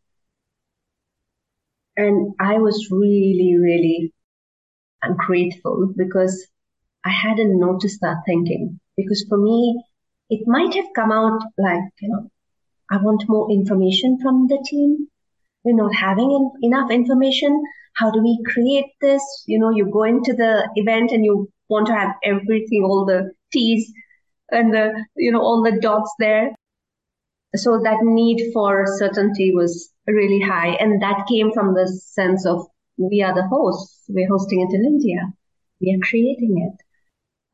And 1.97 2.35
I 2.39 2.59
was 2.59 2.89
really, 2.93 3.57
really 3.59 4.15
ungrateful 5.03 5.93
because 5.97 6.47
I 7.05 7.11
hadn't 7.11 7.59
noticed 7.59 8.01
that 8.03 8.23
thinking. 8.27 8.81
Because 8.97 9.25
for 9.29 9.39
me, 9.39 9.83
it 10.31 10.47
might 10.47 10.75
have 10.75 10.93
come 10.95 11.13
out 11.13 11.41
like, 11.57 11.85
you 12.01 12.09
know, 12.09 12.31
I 12.91 12.97
want 12.99 13.29
more 13.29 13.51
information 13.51 14.19
from 14.21 14.47
the 14.49 14.65
team. 14.69 15.09
We're 15.65 15.77
not 15.77 15.95
having 15.95 16.31
in, 16.31 16.73
enough 16.73 16.91
information. 16.91 17.63
How 17.95 18.11
do 18.11 18.23
we 18.23 18.43
create 18.47 18.93
this? 19.01 19.23
You 19.47 19.59
know, 19.59 19.71
you 19.71 19.91
go 19.91 20.05
into 20.05 20.33
the 20.33 20.69
event 20.77 21.13
and 21.13 21.25
you 21.25 21.51
want 21.69 21.87
to 21.89 21.95
have 21.95 22.15
everything, 22.25 22.85
all 22.85 23.05
the 23.05 23.33
T's 23.53 23.93
and 24.51 24.73
the, 24.73 25.05
you 25.17 25.33
know, 25.33 25.41
all 25.41 25.63
the 25.63 25.79
dots 25.81 26.13
there. 26.19 26.55
So 27.57 27.81
that 27.83 27.99
need 28.03 28.53
for 28.53 28.85
certainty 28.99 29.53
was 29.55 29.91
really 30.07 30.41
high. 30.41 30.77
And 30.81 31.03
that 31.03 31.27
came 31.29 31.53
from 31.53 31.75
the 31.75 31.87
sense 31.89 32.47
of 32.47 32.67
we 32.99 33.23
are 33.23 33.35
the 33.35 33.47
hosts. 33.47 34.05
We're 34.09 34.29
hosting 34.29 34.61
it 34.61 34.75
in 34.75 34.85
India. 34.85 35.33
We 35.81 35.95
are 35.95 36.07
creating 36.07 36.69
it. 36.69 36.85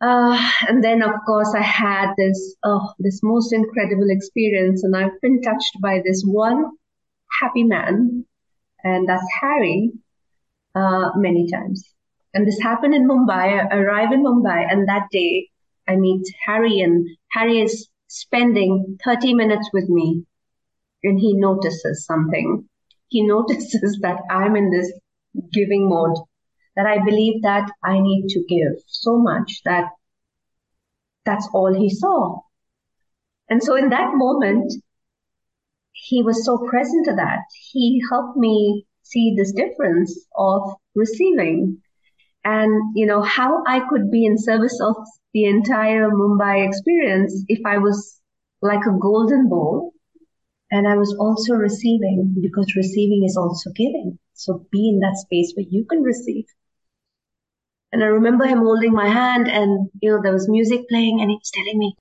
Uh, 0.00 0.50
and 0.68 0.82
then, 0.82 1.02
of 1.02 1.12
course, 1.26 1.54
I 1.56 1.62
had 1.62 2.12
this 2.16 2.56
oh, 2.64 2.92
this 2.98 3.20
most 3.22 3.52
incredible 3.52 4.08
experience, 4.08 4.82
and 4.82 4.96
I've 4.96 5.20
been 5.22 5.40
touched 5.42 5.80
by 5.80 6.00
this 6.04 6.22
one 6.26 6.64
happy 7.40 7.64
man, 7.64 8.24
and 8.82 9.08
that's 9.08 9.26
Harry, 9.40 9.92
uh, 10.74 11.10
many 11.16 11.50
times. 11.50 11.84
And 12.34 12.46
this 12.46 12.60
happened 12.60 12.94
in 12.94 13.08
Mumbai. 13.08 13.72
I 13.72 13.76
arrive 13.76 14.12
in 14.12 14.24
Mumbai, 14.24 14.66
and 14.70 14.88
that 14.88 15.06
day 15.10 15.48
I 15.88 15.96
meet 15.96 16.26
Harry, 16.46 16.80
and 16.80 17.06
Harry 17.30 17.60
is 17.60 17.88
spending 18.08 18.98
30 19.04 19.34
minutes 19.34 19.70
with 19.72 19.88
me, 19.88 20.24
and 21.02 21.18
he 21.18 21.34
notices 21.34 22.04
something. 22.04 22.68
He 23.08 23.26
notices 23.26 24.00
that 24.02 24.20
I'm 24.28 24.56
in 24.56 24.70
this 24.70 24.92
giving 25.52 25.88
mode 25.88 26.16
that 26.76 26.86
I 26.86 27.04
believe 27.04 27.42
that 27.42 27.70
I 27.82 28.00
need 28.00 28.28
to 28.28 28.44
give 28.48 28.82
so 28.86 29.18
much 29.18 29.62
that 29.64 29.90
that's 31.24 31.48
all 31.54 31.72
he 31.74 31.90
saw. 31.90 32.40
And 33.48 33.62
so 33.62 33.76
in 33.76 33.90
that 33.90 34.12
moment, 34.14 34.72
he 35.92 36.22
was 36.22 36.44
so 36.44 36.58
present 36.58 37.06
to 37.06 37.14
that. 37.14 37.40
He 37.72 38.02
helped 38.10 38.36
me 38.36 38.86
see 39.02 39.34
this 39.36 39.52
difference 39.52 40.26
of 40.36 40.74
receiving 40.94 41.78
and, 42.44 42.96
you 42.96 43.06
know, 43.06 43.22
how 43.22 43.62
I 43.66 43.80
could 43.88 44.10
be 44.10 44.26
in 44.26 44.36
service 44.36 44.78
of 44.80 44.96
the 45.32 45.44
entire 45.44 46.10
Mumbai 46.10 46.66
experience 46.66 47.44
if 47.48 47.60
I 47.64 47.78
was 47.78 48.20
like 48.60 48.84
a 48.86 48.98
golden 48.98 49.48
bowl 49.48 49.92
and 50.70 50.86
I 50.86 50.96
was 50.96 51.14
also 51.18 51.54
receiving 51.54 52.34
because 52.40 52.74
receiving 52.76 53.24
is 53.24 53.36
also 53.36 53.70
giving. 53.70 54.18
So 54.34 54.66
be 54.70 54.88
in 54.88 54.98
that 55.00 55.16
space 55.16 55.52
where 55.54 55.66
you 55.68 55.84
can 55.84 56.02
receive. 56.02 56.44
And 57.92 58.02
I 58.02 58.06
remember 58.06 58.44
him 58.44 58.58
holding 58.58 58.92
my 58.92 59.08
hand 59.08 59.48
and, 59.48 59.88
you 60.02 60.10
know, 60.10 60.20
there 60.22 60.32
was 60.32 60.48
music 60.48 60.88
playing 60.88 61.20
and 61.20 61.30
he 61.30 61.36
was 61.36 61.50
telling 61.54 61.78
me, 61.78 61.94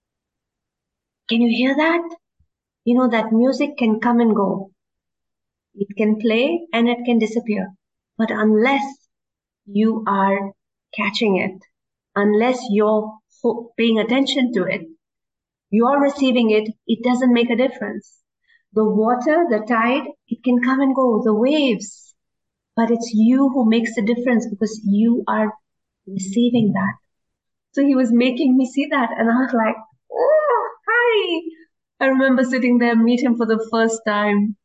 can 1.30 1.42
you 1.42 1.56
hear 1.56 1.76
that? 1.76 2.16
You 2.84 2.96
know, 2.96 3.08
that 3.10 3.32
music 3.32 3.78
can 3.78 4.00
come 4.00 4.20
and 4.20 4.36
go. 4.36 4.72
It 5.76 5.96
can 5.96 6.20
play 6.20 6.68
and 6.74 6.90
it 6.90 7.06
can 7.06 7.20
disappear. 7.20 7.74
But 8.18 8.32
unless 8.32 8.84
you 9.66 10.04
are 10.08 10.52
catching 10.96 11.38
it, 11.38 11.62
unless 12.16 12.60
you're 12.70 13.18
paying 13.78 14.00
attention 14.00 14.52
to 14.54 14.64
it, 14.64 14.82
you're 15.70 16.00
receiving 16.02 16.52
it, 16.52 16.74
it 16.88 17.04
doesn't 17.04 17.34
make 17.34 17.50
a 17.50 17.56
difference. 17.56 18.20
The 18.74 18.84
water, 18.84 19.46
the 19.50 19.64
tide, 19.68 20.08
it 20.28 20.44
can 20.44 20.62
come 20.62 20.82
and 20.82 20.96
go, 20.96 21.22
the 21.24 21.34
waves, 21.34 22.03
but 22.76 22.92
it's 22.92 23.12
you 23.14 23.50
who 23.50 23.70
makes 23.70 23.96
the 23.96 24.02
difference 24.02 24.48
because 24.50 24.82
you 24.86 25.24
are 25.28 25.54
receiving 26.08 26.74
that. 26.74 26.94
So 27.74 27.84
he 27.84 27.96
was 27.96 28.12
making 28.12 28.58
me 28.58 28.66
see 28.66 28.88
that. 28.92 29.10
And 29.18 29.30
I 29.30 29.36
was 29.36 29.54
like, 29.54 29.76
oh, 30.12 30.70
hi. 30.88 31.42
I 32.00 32.08
remember 32.08 32.44
sitting 32.44 32.78
there, 32.78 32.96
meet 32.96 33.24
him 33.24 33.36
for 33.36 33.46
the 33.46 33.66
first 33.72 34.02
time. 34.06 34.56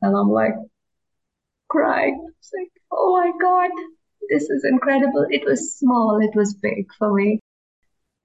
And 0.00 0.16
I'm 0.16 0.30
like, 0.30 0.54
crying. 1.72 2.26
It's 2.38 2.50
like, 2.56 2.70
oh 2.92 3.18
my 3.18 3.32
God, 3.40 3.70
this 4.30 4.44
is 4.44 4.64
incredible. 4.64 5.26
It 5.30 5.44
was 5.44 5.74
small, 5.78 6.20
it 6.22 6.36
was 6.36 6.54
big 6.54 6.86
for 6.98 7.12
me. 7.12 7.40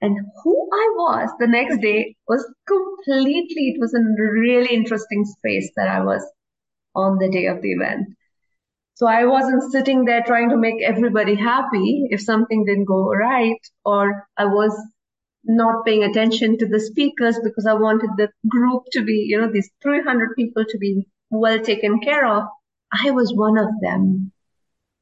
And 0.01 0.15
who 0.43 0.69
I 0.71 0.85
was 0.95 1.29
the 1.39 1.47
next 1.47 1.81
day 1.81 2.15
was 2.27 2.45
completely, 2.67 3.73
it 3.73 3.79
was 3.79 3.95
a 3.95 4.21
really 4.21 4.73
interesting 4.75 5.25
space 5.25 5.71
that 5.75 5.87
I 5.87 6.01
was 6.01 6.23
on 6.93 7.17
the 7.17 7.29
day 7.29 7.47
of 7.47 7.61
the 7.61 7.71
event. 7.71 8.07
So 8.97 9.05
I 9.05 9.25
wasn't 9.25 9.71
sitting 9.71 10.05
there 10.05 10.23
trying 10.23 10.49
to 10.49 10.57
make 10.57 10.81
everybody 10.81 11.35
happy 11.35 12.07
if 12.09 12.19
something 12.19 12.65
didn't 12.65 12.85
go 12.85 13.13
right, 13.13 13.59
or 13.85 14.27
I 14.37 14.45
was 14.45 14.75
not 15.43 15.85
paying 15.85 16.03
attention 16.03 16.57
to 16.57 16.67
the 16.67 16.79
speakers 16.79 17.39
because 17.43 17.67
I 17.67 17.73
wanted 17.73 18.09
the 18.17 18.29
group 18.49 18.85
to 18.93 19.03
be, 19.03 19.27
you 19.29 19.39
know, 19.39 19.51
these 19.51 19.69
300 19.83 20.35
people 20.35 20.65
to 20.67 20.77
be 20.79 21.07
well 21.29 21.59
taken 21.59 21.99
care 21.99 22.25
of. 22.25 22.45
I 22.91 23.11
was 23.11 23.35
one 23.35 23.59
of 23.59 23.69
them. 23.81 24.31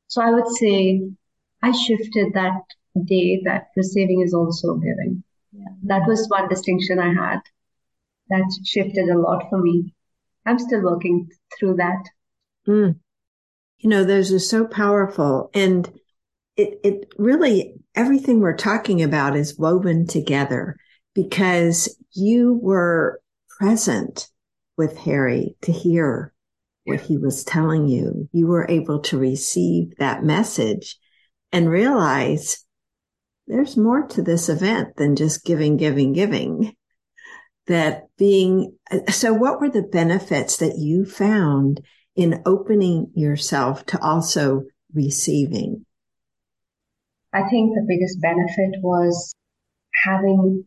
So 0.08 0.21
I 0.21 0.31
would 0.31 0.49
say 0.49 1.01
I 1.63 1.71
shifted 1.71 2.34
that 2.34 2.63
day 3.01 3.43
that 3.45 3.67
receiving 3.77 4.19
is 4.19 4.34
also 4.34 4.73
giving. 4.75 5.23
Yeah. 5.53 5.69
That 5.84 6.05
was 6.05 6.27
one 6.27 6.49
distinction 6.49 6.99
I 6.99 7.13
had 7.13 7.39
that 8.27 8.60
shifted 8.65 9.08
a 9.08 9.17
lot 9.17 9.49
for 9.49 9.62
me. 9.62 9.95
I'm 10.45 10.60
still 10.60 10.81
working 10.81 11.29
through 11.58 11.75
that. 11.75 12.03
Mm 12.67 12.95
you 13.86 13.89
know, 13.89 14.04
those 14.04 14.34
are 14.34 14.39
so 14.39 14.65
powerful. 14.65 15.52
And 15.54 15.88
it, 16.58 16.80
it 16.84 17.13
really, 17.19 17.76
everything 17.93 18.39
we're 18.39 18.58
talking 18.58 19.04
about 19.04 19.36
is 19.36 19.60
woven 19.60 20.08
together 20.08 20.76
because 21.13 21.95
you 22.12 22.58
were 22.60 23.21
present 23.60 24.28
with 24.76 24.98
Harry 24.98 25.56
to 25.62 25.71
hear 25.71 26.34
what 26.86 27.00
he 27.00 27.19
was 27.19 27.43
telling 27.43 27.88
you. 27.88 28.28
You 28.32 28.48
were 28.48 28.65
able 28.67 29.02
to 29.02 29.19
receive 29.19 29.95
that 29.98 30.24
message 30.24 30.98
and 31.52 31.69
realize 31.69 32.65
there's 33.45 33.78
more 33.78 34.08
to 34.08 34.24
this 34.24 34.50
event 34.50 34.95
than 34.95 35.15
just 35.15 35.45
giving, 35.45 35.78
giving, 35.78 36.12
giving. 36.12 36.76
That 37.67 38.06
being, 38.17 38.78
so 39.12 39.32
what 39.32 39.62
were 39.62 39.69
the 39.69 39.84
benefits 39.84 40.58
that 40.58 40.80
you 40.80 41.06
found 41.06 41.82
in 42.15 42.41
opening 42.45 43.12
yourself 43.13 43.86
to 43.88 44.01
also 44.01 44.63
receiving? 44.93 45.86
I 47.34 47.49
think 47.49 47.73
the 47.73 47.86
biggest 47.88 48.21
benefit 48.21 48.82
was 48.82 49.34
having 50.04 50.65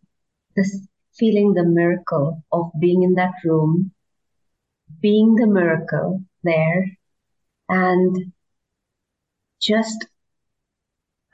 this 0.54 0.86
feeling 1.18 1.54
the 1.54 1.64
miracle 1.64 2.42
of 2.52 2.70
being 2.78 3.02
in 3.02 3.14
that 3.14 3.32
room, 3.44 3.92
being 5.00 5.34
the 5.34 5.46
miracle 5.46 6.22
there, 6.42 6.84
and 7.68 8.32
just 9.60 10.06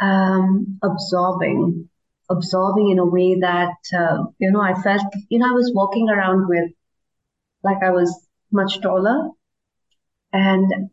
um, 0.01 0.79
absorbing, 0.83 1.89
absorbing 2.31 2.91
in 2.91 2.99
a 2.99 3.05
way 3.05 3.41
that, 3.41 3.77
uh, 3.97 4.25
you 4.39 4.51
know, 4.53 4.61
I 4.61 4.75
felt, 4.75 5.03
you 5.29 5.39
know, 5.39 5.49
I 5.49 5.53
was 5.53 5.73
walking 5.75 6.09
around 6.09 6.49
with, 6.49 6.71
like 7.63 7.83
I 7.83 7.91
was 7.91 8.27
much 8.53 8.81
taller 8.81 9.31
and 10.35 10.91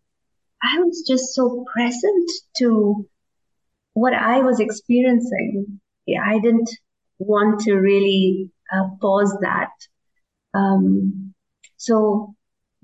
I 0.61 0.79
was 0.79 1.03
just 1.07 1.33
so 1.33 1.65
present 1.73 2.31
to 2.57 3.07
what 3.93 4.13
I 4.13 4.39
was 4.39 4.59
experiencing. 4.59 5.81
I 6.23 6.39
didn't 6.39 6.69
want 7.17 7.61
to 7.61 7.73
really 7.75 8.51
uh, 8.71 8.89
pause 9.01 9.35
that. 9.41 9.71
Um, 10.53 11.33
so 11.77 12.35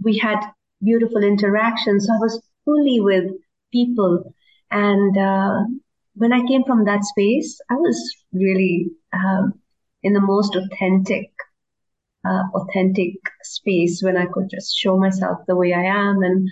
we 0.03 0.17
had 0.17 0.39
beautiful 0.83 1.23
interactions. 1.23 2.07
So 2.07 2.13
I 2.13 2.17
was 2.17 2.41
fully 2.65 2.99
with 3.01 3.31
people. 3.71 4.33
And 4.71 5.15
uh, 5.15 5.63
when 6.15 6.33
I 6.33 6.45
came 6.47 6.63
from 6.63 6.85
that 6.85 7.03
space, 7.03 7.59
I 7.69 7.75
was 7.75 8.15
really 8.33 8.87
um, 9.13 9.53
in 10.01 10.13
the 10.13 10.21
most 10.21 10.55
authentic 10.55 11.31
uh, 12.25 12.43
authentic 12.53 13.13
space 13.43 14.01
when 14.03 14.17
I 14.17 14.25
could 14.25 14.49
just 14.49 14.77
show 14.77 14.97
myself 14.97 15.39
the 15.47 15.55
way 15.55 15.73
I 15.73 15.83
am 15.83 16.21
and 16.23 16.49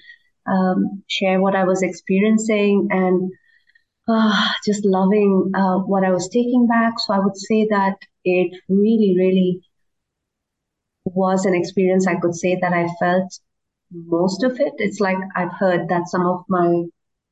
um, 0.48 1.04
share 1.08 1.42
what 1.42 1.56
I 1.56 1.64
was 1.64 1.82
experiencing 1.82 2.88
and 2.92 3.32
uh, 4.08 4.50
just 4.66 4.86
loving 4.86 5.52
uh, 5.56 5.80
what 5.80 6.04
I 6.04 6.12
was 6.12 6.30
taking 6.30 6.68
back. 6.68 7.00
So 7.00 7.14
I 7.14 7.20
would 7.20 7.38
say 7.38 7.68
that 7.70 7.98
it 8.24 8.52
really, 8.70 9.16
really 9.18 9.62
was 11.06 11.46
an 11.46 11.56
experience 11.56 12.08
I 12.08 12.20
could 12.20 12.36
say 12.36 12.58
that 12.62 12.74
I 12.74 12.88
felt 13.00 13.40
most 13.92 14.44
of 14.44 14.60
it. 14.60 14.74
It's 14.78 15.00
like 15.00 15.18
I've 15.36 15.54
heard 15.54 15.90
that 15.90 16.08
some 16.08 16.26
of 16.26 16.46
my 16.50 16.84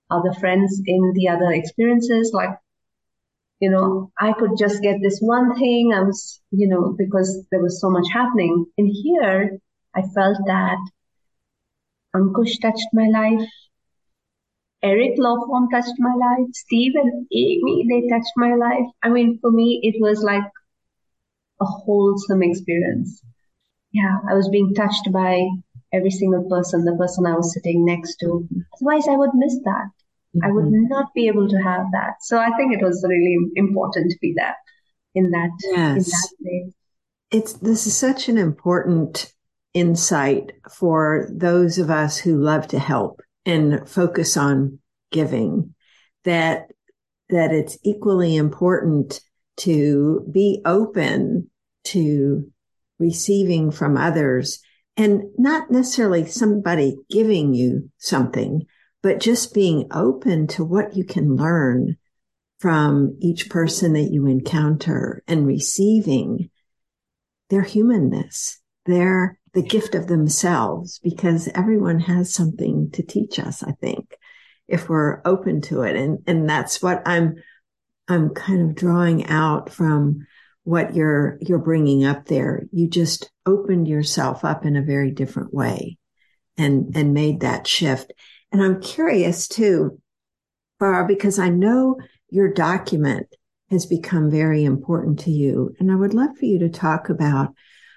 other 0.10 0.34
friends 0.34 0.82
in 0.86 1.13
the 1.15 1.30
other 1.30 1.52
experiences, 1.52 2.32
like 2.34 2.52
you 3.63 3.71
know, 3.71 4.12
I 4.19 4.34
could 4.34 4.58
just 4.60 4.82
get 4.82 4.97
this 5.02 5.19
one 5.21 5.56
thing. 5.56 5.93
I 5.95 6.02
was, 6.04 6.41
you 6.52 6.67
know, 6.67 6.93
because 6.97 7.30
there 7.49 7.62
was 7.62 7.80
so 7.80 7.89
much 7.89 8.08
happening. 8.12 8.65
And 8.78 8.89
here, 9.04 9.58
I 9.95 10.02
felt 10.15 10.38
that 10.47 10.80
Ankush 12.13 12.60
touched 12.62 12.89
my 12.91 13.08
life. 13.08 13.47
Eric 14.84 15.17
Lawform 15.17 15.71
touched 15.71 15.97
my 15.97 16.13
life. 16.26 16.49
Steve 16.52 16.91
and 16.95 17.26
Amy, 17.32 17.86
they 17.89 18.02
touched 18.13 18.36
my 18.36 18.54
life. 18.56 18.89
I 19.02 19.08
mean, 19.08 19.39
for 19.39 19.49
me, 19.49 19.80
it 19.82 19.95
was 20.02 20.21
like 20.21 20.49
a 21.62 21.65
wholesome 21.65 22.43
experience. 22.43 23.23
yeah, 23.93 24.17
I 24.30 24.34
was 24.34 24.49
being 24.49 24.73
touched 24.73 25.10
by 25.13 25.47
every 25.93 26.12
single 26.12 26.49
person, 26.49 26.84
the 26.84 26.97
person 26.97 27.26
I 27.26 27.38
was 27.38 27.54
sitting 27.54 27.86
next 27.86 28.17
to. 28.17 28.45
Otherwise, 28.76 29.08
I 29.08 29.15
would 29.15 29.36
miss 29.36 29.58
that. 29.63 29.91
Mm-hmm. 30.36 30.46
I 30.46 30.52
would 30.52 30.65
mm-hmm. 30.65 30.88
not 30.88 31.13
be 31.13 31.28
able 31.28 31.48
to 31.48 31.58
have 31.58 31.86
that. 31.91 32.15
So 32.22 32.38
I 32.38 32.50
think 32.58 32.74
it 32.74 32.84
was 32.84 33.06
really 33.08 33.38
important 33.56 34.12
to 34.12 34.17
be 34.22 34.34
there 34.36 34.56
in 35.15 35.32
that, 35.32 35.50
yes. 35.63 35.98
in 35.98 36.04
that 36.04 36.30
place. 36.41 36.74
It's, 37.32 37.54
this 37.54 37.88
is 37.88 37.98
such 37.98 38.30
an 38.30 38.38
important 38.38 39.34
insight 39.74 40.52
for 40.72 41.28
those 41.32 41.80
of 41.80 41.89
us 41.89 42.17
who 42.17 42.38
love 42.38 42.67
to 42.67 42.80
help 42.80 43.22
and 43.46 43.88
focus 43.89 44.38
on 44.38 44.80
giving 45.12 45.74
that, 46.24 46.67
that 47.30 47.52
it's 47.52 47.78
equally 47.84 48.36
important 48.36 49.19
to 49.58 50.28
be 50.32 50.62
open 50.65 51.50
to 51.84 52.52
receiving 53.00 53.72
from 53.72 53.98
others 53.98 54.62
and 54.96 55.24
not 55.38 55.72
necessarily 55.72 56.26
somebody 56.26 56.96
giving 57.10 57.54
you 57.54 57.89
something, 57.98 58.65
but 59.04 59.20
just 59.20 59.54
being 59.54 59.88
open 59.92 60.48
to 60.48 60.63
what 60.63 60.96
you 60.96 61.04
can 61.04 61.36
learn 61.36 61.98
from 62.60 63.18
each 63.20 63.50
person 63.50 63.94
that 63.94 64.10
you 64.10 64.26
encounter 64.26 65.22
and 65.28 65.46
receiving 65.46 66.50
their 67.50 67.62
humanness, 67.62 68.62
their, 68.86 69.38
the 69.54 69.62
gift 69.62 69.94
of 69.94 70.08
themselves, 70.08 71.00
because 71.04 71.50
everyone 71.54 72.00
has 72.00 72.34
something 72.34 72.89
to 72.92 73.04
teach 73.04 73.38
us, 73.38 73.62
I 73.62 73.74
think, 73.74 74.18
if 74.70 74.88
we're 74.88 75.22
open 75.26 75.60
to 75.63 75.82
it. 75.82 75.98
And, 75.98 76.20
and 76.26 76.50
that's 76.50 76.82
what 76.82 77.04
I'm, 77.06 77.36
I'm 78.08 78.30
kind 78.30 78.62
of 78.62 78.76
drawing 78.76 79.26
out 79.28 79.70
from 79.70 80.26
what 80.63 80.96
you're, 80.96 81.38
you're 81.42 81.60
bringing 81.60 82.06
up 82.06 82.26
there. 82.26 82.63
You 82.72 82.88
just 82.88 83.30
opened 83.46 83.89
yourself 83.89 84.46
up 84.46 84.66
in 84.66 84.78
a 84.78 84.82
very 84.82 85.12
different 85.12 85.54
way 85.54 85.98
and, 86.58 86.96
and 86.96 87.13
made 87.13 87.42
that 87.42 87.68
shift. 87.68 88.13
And 88.54 88.62
I'm 88.62 88.80
curious 88.80 89.48
too, 89.48 90.00
Farah, 90.80 91.08
because 91.08 91.39
I 91.39 91.50
know 91.50 91.98
your 92.30 92.54
document 92.54 93.28
has 93.72 93.88
become 93.88 94.30
very 94.30 94.63
important 94.63 95.20
to 95.22 95.32
you. 95.32 95.76
And 95.80 95.92
I 95.92 95.96
would 95.96 96.13
love 96.13 96.38
for 96.38 96.46
you 96.46 96.60
to 96.60 96.70
talk 96.70 97.10
about 97.10 97.54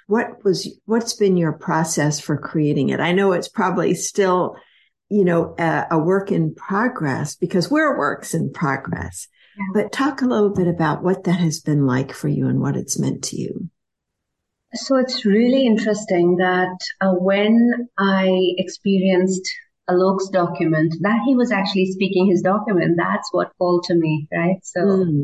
what 0.07 0.43
was, 0.45 0.69
what's 0.87 1.13
been 1.13 1.37
your 1.37 1.53
process 1.53 2.19
for 2.21 2.39
creating 2.39 2.89
it? 2.89 3.01
I 3.01 3.13
know 3.13 3.33
it's 3.33 3.49
probably 3.49 3.95
still, 3.95 4.57
you 5.11 5.25
know, 5.25 5.55
a, 5.59 5.87
a 5.91 5.99
work 5.99 6.33
in 6.33 6.55
progress 6.55 7.37
because 7.37 7.71
we're 7.71 7.99
works 7.99 8.33
in 8.33 8.53
progress. 8.53 9.29
But 9.73 9.93
talk 9.93 10.21
a 10.21 10.27
little 10.27 10.51
bit 10.51 10.69
about 10.69 11.03
what 11.03 11.25
that 11.25 11.41
has 11.41 11.61
been 11.61 11.87
like 11.87 12.13
for 12.13 12.29
you 12.29 12.47
and 12.47 12.61
what 12.61 12.77
it's 12.77 12.99
meant 12.99 13.25
to 13.25 13.41
you. 13.41 13.71
So 14.75 14.97
it's 14.97 15.25
really 15.25 15.67
interesting 15.67 16.37
that 16.37 16.77
uh, 17.01 17.13
when 17.13 17.89
I 17.99 18.29
experienced 18.59 19.51
Alok's 19.89 20.29
document, 20.31 20.95
that 21.01 21.21
he 21.25 21.37
was 21.37 21.53
actually 21.53 21.87
speaking 21.87 22.27
his 22.27 22.43
document, 22.43 22.97
that's 22.97 23.29
what 23.33 23.53
called 23.59 23.85
to 23.85 23.95
me, 23.95 24.29
right? 24.33 24.59
So, 24.63 24.81
mm. 24.81 25.23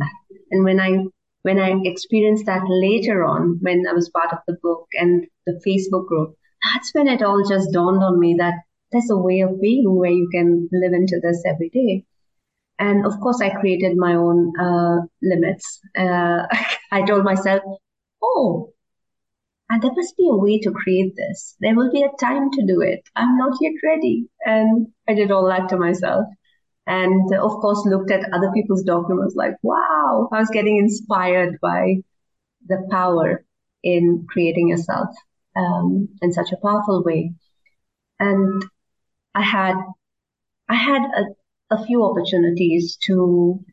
and 0.51 0.65
when 0.65 0.81
I 0.81 1.05
when 1.43 1.59
I 1.59 1.75
experienced 1.85 2.47
that 2.47 2.63
later 2.69 3.25
on, 3.25 3.59
when 3.61 3.85
I 3.89 3.93
was 3.93 4.09
part 4.09 4.33
of 4.33 4.39
the 4.47 4.57
book 4.63 4.87
and 4.95 5.27
the 5.47 5.61
Facebook 5.67 6.07
group, 6.07 6.37
that's 6.63 6.95
when 6.95 7.09
it 7.09 7.23
all 7.23 7.43
just 7.49 7.73
dawned 7.73 8.03
on 8.03 8.21
me 8.21 8.37
that 8.39 8.55
there's 8.93 9.11
a 9.11 9.17
way 9.17 9.41
of 9.41 9.61
being 9.61 9.97
where 9.97 10.11
you 10.11 10.29
can 10.31 10.69
live 10.73 10.93
into 10.93 11.19
this 11.21 11.43
every 11.47 11.71
day. 11.71 12.05
And 12.79 13.05
of 13.07 13.19
course, 13.21 13.41
I 13.41 13.51
created 13.51 13.97
my 13.97 14.15
own 14.15 14.53
uh, 14.61 15.07
limits. 15.23 15.81
Uh, 15.97 16.47
I 16.93 17.03
told 17.03 17.25
myself, 17.25 17.63
oh, 18.23 18.73
and 19.73 19.81
there 19.81 19.91
must 19.97 20.19
be 20.19 20.29
a 20.31 20.37
way 20.37 20.59
to 20.59 20.71
create 20.71 21.15
this. 21.17 21.57
There 21.61 21.75
will 21.75 21.91
be 21.91 22.03
a 22.03 22.17
time 22.21 22.51
to 22.51 22.67
do 22.67 22.83
it. 22.83 23.09
I'm 23.17 23.39
not 23.39 23.57
yet 23.59 23.73
ready. 23.83 24.27
And 24.45 24.89
I 25.09 25.15
did 25.15 25.31
all 25.31 25.49
that 25.49 25.71
to 25.71 25.79
myself. 25.79 26.27
And 26.87 27.33
of 27.33 27.53
course, 27.53 27.87
looked 27.87 28.11
at 28.11 28.35
other 28.35 28.53
people's 28.53 28.83
documents 28.83 29.35
like, 29.35 29.55
wow, 29.63 30.29
I 30.31 30.41
was 30.41 30.51
getting 30.51 30.77
inspired 30.77 31.59
by 31.63 32.03
the 32.69 32.87
power 32.91 33.47
in 33.83 34.27
creating 34.29 34.69
yourself 34.69 35.09
um, 35.57 36.11
in 36.21 36.35
such 36.35 36.53
a 36.53 36.61
powerful 36.63 37.03
way. 37.03 37.33
And 38.21 38.63
I 39.35 39.41
had, 39.41 39.77
I 40.69 40.75
had 40.75 41.01
a, 41.01 41.77
a 41.77 41.87
few 41.87 42.05
opportunities 42.05 42.99
to 43.07 43.65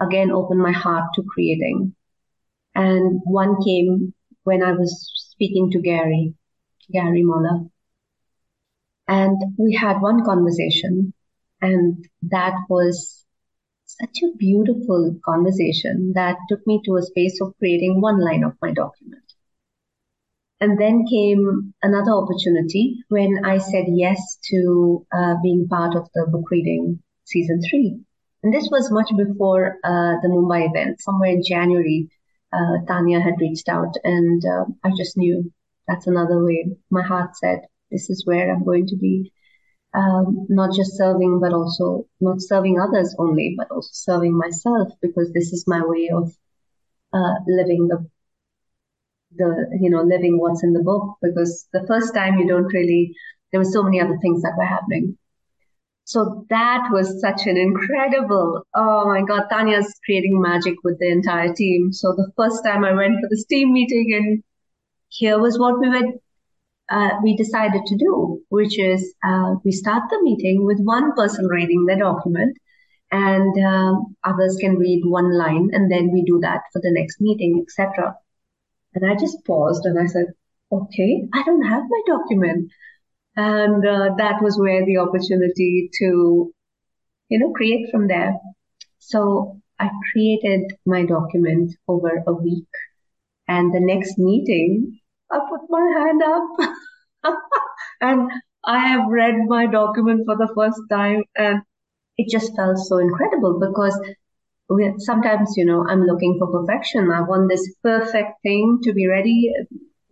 again 0.00 0.30
open 0.30 0.58
my 0.58 0.72
heart 0.72 1.14
to 1.16 1.24
creating. 1.24 1.96
And 2.76 3.20
one 3.24 3.56
came 3.64 4.14
when 4.44 4.62
I 4.62 4.72
was 4.72 5.10
speaking 5.14 5.70
to 5.70 5.80
Gary, 5.80 6.34
Gary 6.90 7.22
Moller. 7.22 7.66
And 9.08 9.36
we 9.58 9.74
had 9.74 10.00
one 10.00 10.24
conversation, 10.24 11.12
and 11.60 12.04
that 12.22 12.54
was 12.68 13.24
such 13.84 14.22
a 14.24 14.36
beautiful 14.36 15.16
conversation 15.24 16.12
that 16.14 16.36
took 16.48 16.66
me 16.66 16.80
to 16.84 16.96
a 16.96 17.02
space 17.02 17.40
of 17.40 17.54
creating 17.58 18.00
one 18.00 18.20
line 18.20 18.44
of 18.44 18.54
my 18.62 18.72
document. 18.72 19.22
And 20.60 20.80
then 20.80 21.06
came 21.10 21.74
another 21.82 22.12
opportunity 22.12 22.98
when 23.08 23.44
I 23.44 23.58
said 23.58 23.86
yes 23.88 24.38
to 24.50 25.04
uh, 25.12 25.34
being 25.42 25.66
part 25.68 25.96
of 25.96 26.08
the 26.14 26.26
book 26.30 26.50
reading 26.50 27.02
season 27.24 27.60
three. 27.68 27.98
And 28.42 28.54
this 28.54 28.68
was 28.70 28.90
much 28.90 29.10
before 29.16 29.78
uh, 29.84 30.14
the 30.22 30.28
Mumbai 30.28 30.68
event, 30.70 31.00
somewhere 31.00 31.30
in 31.30 31.42
January. 31.44 32.08
Uh, 32.52 32.84
Tanya 32.86 33.20
had 33.20 33.40
reached 33.40 33.68
out, 33.68 33.94
and 34.04 34.42
uh, 34.44 34.64
I 34.84 34.90
just 34.96 35.16
knew 35.16 35.52
that's 35.88 36.06
another 36.06 36.44
way. 36.44 36.76
My 36.90 37.02
heart 37.02 37.36
said, 37.36 37.62
This 37.90 38.10
is 38.10 38.26
where 38.26 38.52
I'm 38.52 38.64
going 38.64 38.86
to 38.88 38.96
be. 38.96 39.32
Um, 39.94 40.46
not 40.48 40.74
just 40.74 40.96
serving, 40.96 41.40
but 41.40 41.52
also 41.52 42.06
not 42.20 42.40
serving 42.40 42.80
others 42.80 43.14
only, 43.18 43.54
but 43.58 43.70
also 43.70 43.90
serving 43.92 44.36
myself 44.36 44.88
because 45.02 45.32
this 45.32 45.52
is 45.52 45.66
my 45.66 45.82
way 45.84 46.10
of 46.14 46.32
uh, 47.12 47.34
living 47.46 47.88
the 47.88 48.06
the 49.36 49.78
you 49.80 49.90
know 49.90 50.02
living 50.02 50.38
what's 50.38 50.62
in 50.62 50.72
the 50.72 50.82
book 50.82 51.16
because 51.22 51.66
the 51.72 51.84
first 51.86 52.14
time 52.14 52.38
you 52.38 52.46
don't 52.46 52.72
really 52.72 53.14
there 53.50 53.60
were 53.60 53.72
so 53.76 53.82
many 53.82 54.00
other 54.00 54.18
things 54.20 54.42
that 54.42 54.54
were 54.58 54.64
happening 54.64 55.16
so 56.04 56.44
that 56.50 56.88
was 56.90 57.20
such 57.20 57.46
an 57.46 57.56
incredible 57.56 58.62
oh 58.74 59.06
my 59.06 59.22
god 59.22 59.44
tanya's 59.50 59.92
creating 60.04 60.40
magic 60.40 60.74
with 60.84 60.98
the 60.98 61.10
entire 61.10 61.52
team 61.54 61.92
so 61.92 62.12
the 62.16 62.30
first 62.36 62.64
time 62.64 62.84
i 62.84 62.92
went 62.92 63.20
for 63.20 63.28
this 63.30 63.44
team 63.46 63.72
meeting 63.72 64.12
and 64.14 64.42
here 65.08 65.38
was 65.38 65.58
what 65.58 65.78
we 65.78 65.88
were 65.88 66.12
uh, 66.90 67.10
we 67.22 67.36
decided 67.36 67.82
to 67.86 67.96
do 67.96 68.42
which 68.48 68.78
is 68.78 69.14
uh, 69.24 69.54
we 69.64 69.72
start 69.72 70.02
the 70.10 70.20
meeting 70.22 70.64
with 70.66 70.78
one 70.80 71.14
person 71.14 71.46
reading 71.46 71.84
the 71.86 71.96
document 71.96 72.56
and 73.12 73.64
um, 73.64 74.16
others 74.24 74.56
can 74.60 74.76
read 74.76 75.02
one 75.04 75.32
line 75.38 75.70
and 75.72 75.90
then 75.90 76.10
we 76.12 76.22
do 76.22 76.40
that 76.40 76.62
for 76.72 76.80
the 76.80 76.92
next 76.92 77.20
meeting 77.20 77.64
etc 77.64 78.14
and 78.94 79.10
I 79.10 79.14
just 79.14 79.44
paused 79.44 79.84
and 79.86 79.98
I 79.98 80.06
said, 80.06 80.26
okay, 80.70 81.24
I 81.32 81.42
don't 81.44 81.62
have 81.62 81.84
my 81.88 82.02
document. 82.06 82.70
And 83.36 83.86
uh, 83.86 84.14
that 84.18 84.42
was 84.42 84.58
where 84.58 84.84
the 84.84 84.98
opportunity 84.98 85.90
to, 86.00 86.52
you 87.28 87.38
know, 87.38 87.50
create 87.52 87.90
from 87.90 88.08
there. 88.08 88.34
So 88.98 89.60
I 89.78 89.90
created 90.12 90.72
my 90.86 91.04
document 91.04 91.72
over 91.88 92.22
a 92.26 92.32
week. 92.32 92.68
And 93.48 93.74
the 93.74 93.80
next 93.80 94.18
meeting, 94.18 94.98
I 95.30 95.40
put 95.50 95.60
my 95.68 95.92
hand 95.98 96.22
up 96.22 97.34
and 98.00 98.30
I 98.64 98.78
have 98.78 99.08
read 99.08 99.34
my 99.46 99.66
document 99.66 100.22
for 100.26 100.36
the 100.36 100.52
first 100.54 100.80
time 100.90 101.24
and 101.36 101.62
it 102.16 102.30
just 102.30 102.54
felt 102.54 102.78
so 102.78 102.98
incredible 102.98 103.58
because 103.58 103.98
sometimes, 104.98 105.54
you 105.56 105.64
know, 105.64 105.84
I'm 105.88 106.02
looking 106.02 106.36
for 106.38 106.60
perfection. 106.60 107.10
I 107.10 107.22
want 107.22 107.48
this 107.48 107.74
perfect 107.82 108.42
thing 108.42 108.78
to 108.84 108.92
be 108.92 109.08
ready, 109.08 109.52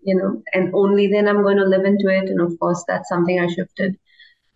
you 0.02 0.16
know, 0.16 0.42
and 0.52 0.74
only 0.74 1.08
then 1.08 1.28
I'm 1.28 1.42
going 1.42 1.58
to 1.58 1.64
live 1.64 1.84
into 1.84 2.08
it. 2.08 2.28
And 2.28 2.40
of 2.40 2.58
course, 2.58 2.84
that's 2.86 3.08
something 3.08 3.38
I 3.38 3.48
shifted 3.48 3.98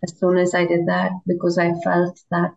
as 0.03 0.17
soon 0.17 0.37
as 0.37 0.53
I 0.53 0.65
did 0.65 0.87
that 0.87 1.11
because 1.25 1.57
I 1.57 1.73
felt 1.83 2.19
that 2.31 2.53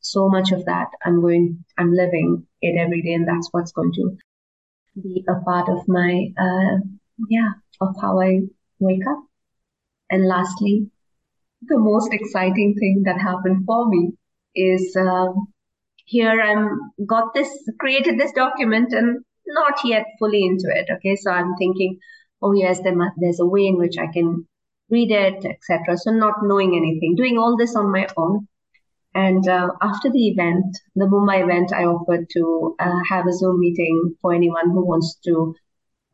so 0.00 0.28
much 0.28 0.52
of 0.52 0.64
that 0.64 0.88
I'm 1.04 1.20
going, 1.20 1.64
I'm 1.76 1.92
living 1.92 2.46
it 2.62 2.78
every 2.78 3.02
day. 3.02 3.14
And 3.14 3.28
that's 3.28 3.48
what's 3.52 3.72
going 3.72 3.92
to 3.94 4.16
be 5.00 5.24
a 5.28 5.40
part 5.44 5.68
of 5.68 5.86
my, 5.88 6.28
uh, 6.38 6.78
yeah, 7.28 7.52
of 7.80 7.94
how 8.00 8.20
I 8.20 8.40
wake 8.78 9.06
up. 9.06 9.24
And 10.10 10.26
lastly, 10.26 10.90
the 11.62 11.78
most 11.78 12.12
exciting 12.12 12.74
thing 12.78 13.02
that 13.04 13.20
happened 13.20 13.64
for 13.66 13.88
me 13.88 14.12
is, 14.54 14.96
um, 14.96 15.48
here 16.06 16.40
I'm 16.40 16.80
got 17.06 17.34
this, 17.34 17.48
created 17.78 18.18
this 18.18 18.32
document 18.32 18.92
and 18.92 19.22
not 19.46 19.74
yet 19.84 20.06
fully 20.18 20.44
into 20.44 20.68
it. 20.74 20.88
Okay. 20.96 21.16
So 21.16 21.30
I'm 21.30 21.54
thinking, 21.56 21.98
oh 22.42 22.52
yes, 22.52 22.80
there 22.82 22.94
must, 22.94 23.14
there's 23.18 23.40
a 23.40 23.46
way 23.46 23.66
in 23.66 23.78
which 23.78 23.98
I 23.98 24.06
can 24.12 24.46
read 24.90 25.10
it, 25.10 25.44
etc. 25.44 25.96
So 25.96 26.10
not 26.10 26.42
knowing 26.42 26.76
anything, 26.76 27.14
doing 27.16 27.38
all 27.38 27.56
this 27.56 27.76
on 27.76 27.92
my 27.92 28.06
own. 28.16 28.48
And 29.14 29.46
uh, 29.48 29.70
after 29.82 30.08
the 30.10 30.28
event, 30.28 30.64
the 30.94 31.06
Mumbai 31.06 31.42
event, 31.42 31.72
I 31.72 31.84
offered 31.84 32.26
to 32.30 32.76
uh, 32.78 33.00
have 33.08 33.26
a 33.26 33.32
Zoom 33.32 33.58
meeting 33.58 34.14
for 34.22 34.32
anyone 34.32 34.70
who 34.70 34.86
wants 34.86 35.16
to 35.24 35.54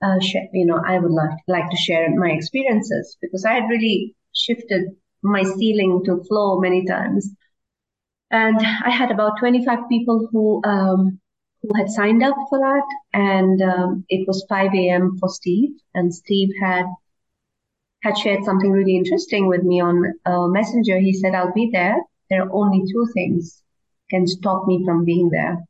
uh, 0.03 0.19
share, 0.21 0.49
you 0.53 0.67
know, 0.67 0.81
I 0.85 0.99
would 0.99 1.13
like, 1.13 1.39
like 1.47 1.71
to 1.71 1.77
share 1.77 2.09
my 2.17 2.31
experiences 2.31 3.17
because 3.21 3.45
I 3.45 3.55
had 3.55 3.69
really 3.69 4.15
shifted 4.35 4.85
my 5.23 5.43
ceiling 5.43 6.03
to 6.07 6.23
flow 6.29 6.59
many 6.61 6.85
times. 6.87 7.29
And 8.31 8.59
I 8.59 8.91
had 8.91 9.11
about 9.11 9.39
25 9.39 9.89
people 9.89 10.29
who, 10.31 10.63
um, 10.65 11.21
who 11.63 11.71
had 11.77 11.89
signed 11.89 12.23
up 12.23 12.37
for 12.49 12.59
that. 12.59 12.87
And, 13.13 13.61
um, 13.63 14.05
it 14.09 14.27
was 14.27 14.47
5 14.49 14.75
a.m. 14.75 15.17
for 15.19 15.29
Steve 15.29 15.71
and 15.95 16.15
Steve 16.15 16.51
had, 16.61 16.87
had 18.03 18.17
shared 18.19 18.45
something 18.45 18.71
really 18.71 18.97
interesting 18.97 19.49
with 19.49 19.63
me 19.63 19.81
on 19.81 20.15
uh, 20.25 20.47
Messenger. 20.47 20.99
He 20.99 21.13
said, 21.13 21.35
I'll 21.35 21.53
be 21.53 21.71
there. 21.73 21.97
There 22.31 22.43
are 22.43 22.53
only 22.53 22.83
two 22.93 23.07
things 23.15 23.63
can 24.11 24.27
stop 24.27 24.67
me 24.67 24.85
from 24.85 25.05
being 25.05 25.31
there. 25.31 25.65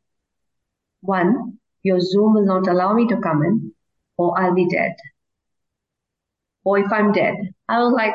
One, 1.01 1.59
your 1.83 2.01
Zoom 2.01 2.35
will 2.35 2.47
not 2.47 2.69
allow 2.69 2.93
me 2.93 3.07
to 3.09 3.21
come 3.21 3.43
in 3.45 3.73
or 4.19 4.39
I'll 4.39 4.55
be 4.55 4.69
dead. 4.69 4.95
Or 6.65 6.79
if 6.79 6.93
I'm 6.93 7.13
dead, 7.13 7.37
I 7.69 7.79
was 7.79 7.93
like, 7.93 8.15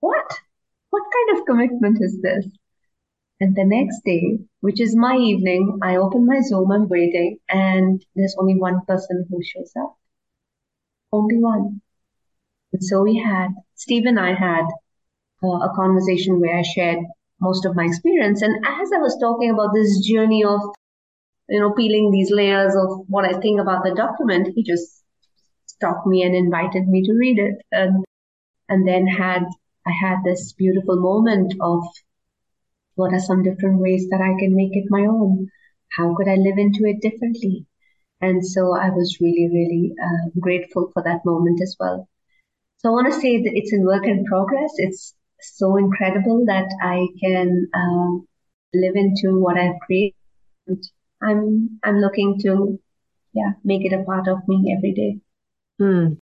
what? 0.00 0.38
What 0.90 1.02
kind 1.12 1.38
of 1.38 1.46
commitment 1.46 1.98
is 2.00 2.20
this? 2.22 2.46
And 3.40 3.54
the 3.54 3.64
next 3.64 4.00
day, 4.04 4.40
which 4.60 4.80
is 4.80 4.96
my 4.96 5.16
evening, 5.16 5.78
I 5.80 5.96
open 5.96 6.26
my 6.26 6.40
Zoom, 6.40 6.72
I'm 6.72 6.88
waiting, 6.88 7.38
and 7.48 8.04
there's 8.16 8.34
only 8.36 8.56
one 8.56 8.80
person 8.86 9.26
who 9.30 9.40
shows 9.42 9.72
up. 9.80 9.96
Only 11.12 11.36
one. 11.36 11.80
And 12.72 12.82
so 12.82 13.02
we 13.02 13.16
had, 13.16 13.50
Steve 13.76 14.06
and 14.06 14.18
I 14.18 14.34
had 14.34 14.64
uh, 15.42 15.46
a 15.46 15.72
conversation 15.76 16.40
where 16.40 16.58
I 16.58 16.62
shared 16.62 16.98
most 17.40 17.64
of 17.64 17.76
my 17.76 17.84
experience. 17.84 18.42
And 18.42 18.56
as 18.66 18.90
I 18.92 18.98
was 18.98 19.16
talking 19.20 19.50
about 19.50 19.72
this 19.72 20.04
journey 20.04 20.42
of, 20.44 20.60
you 21.48 21.60
know, 21.60 21.72
peeling 21.72 22.10
these 22.10 22.32
layers 22.32 22.74
of 22.74 23.04
what 23.06 23.24
I 23.24 23.38
think 23.38 23.60
about 23.60 23.84
the 23.84 23.94
document, 23.94 24.48
he 24.56 24.64
just 24.64 25.04
stopped 25.66 26.08
me 26.08 26.24
and 26.24 26.34
invited 26.34 26.88
me 26.88 27.04
to 27.04 27.12
read 27.12 27.38
it. 27.38 27.54
And, 27.70 28.04
and 28.68 28.86
then 28.86 29.06
had, 29.06 29.44
I 29.86 29.92
had 29.92 30.24
this 30.24 30.52
beautiful 30.54 31.00
moment 31.00 31.54
of 31.60 31.84
what 32.98 33.14
are 33.14 33.20
some 33.20 33.42
different 33.42 33.80
ways 33.80 34.08
that 34.10 34.20
I 34.20 34.38
can 34.38 34.54
make 34.54 34.74
it 34.74 34.90
my 34.90 35.06
own? 35.06 35.48
How 35.96 36.14
could 36.14 36.28
I 36.28 36.34
live 36.34 36.58
into 36.58 36.84
it 36.84 37.00
differently? 37.00 37.66
And 38.20 38.44
so 38.44 38.76
I 38.76 38.90
was 38.90 39.18
really, 39.20 39.48
really 39.52 39.92
uh, 40.02 40.30
grateful 40.40 40.90
for 40.92 41.02
that 41.04 41.24
moment 41.24 41.60
as 41.62 41.76
well. 41.78 42.08
So 42.78 42.88
I 42.88 42.92
want 42.92 43.12
to 43.12 43.20
say 43.20 43.42
that 43.42 43.52
it's 43.54 43.72
in 43.72 43.84
work 43.84 44.04
in 44.04 44.24
progress. 44.24 44.72
It's 44.76 45.14
so 45.40 45.76
incredible 45.76 46.44
that 46.46 46.66
I 46.82 47.06
can 47.22 47.68
uh, 47.72 48.18
live 48.74 48.96
into 48.96 49.38
what 49.38 49.56
I've 49.56 49.78
created. 49.86 50.14
I'm 51.22 51.80
I'm 51.82 51.98
looking 51.98 52.38
to 52.42 52.78
yeah 53.32 53.52
make 53.64 53.84
it 53.84 53.92
a 53.92 54.04
part 54.04 54.28
of 54.28 54.38
me 54.48 54.74
every 54.76 54.92
day. 54.92 55.18
Hmm. 55.78 56.14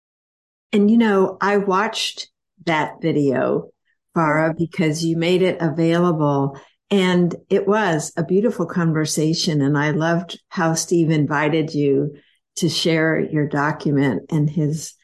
And 0.72 0.90
you 0.90 0.98
know, 0.98 1.38
I 1.40 1.56
watched 1.56 2.28
that 2.66 3.00
video, 3.00 3.70
Farah, 4.16 4.56
because 4.56 5.04
you 5.04 5.16
made 5.16 5.42
it 5.42 5.58
available. 5.60 6.58
And 6.90 7.34
it 7.50 7.66
was 7.66 8.12
a 8.16 8.24
beautiful 8.24 8.66
conversation. 8.66 9.60
And 9.60 9.76
I 9.76 9.90
loved 9.90 10.40
how 10.48 10.74
Steve 10.74 11.10
invited 11.10 11.74
you 11.74 12.16
to 12.56 12.68
share 12.68 13.20
your 13.20 13.46
document 13.46 14.22
and 14.30 14.48
his 14.48 14.94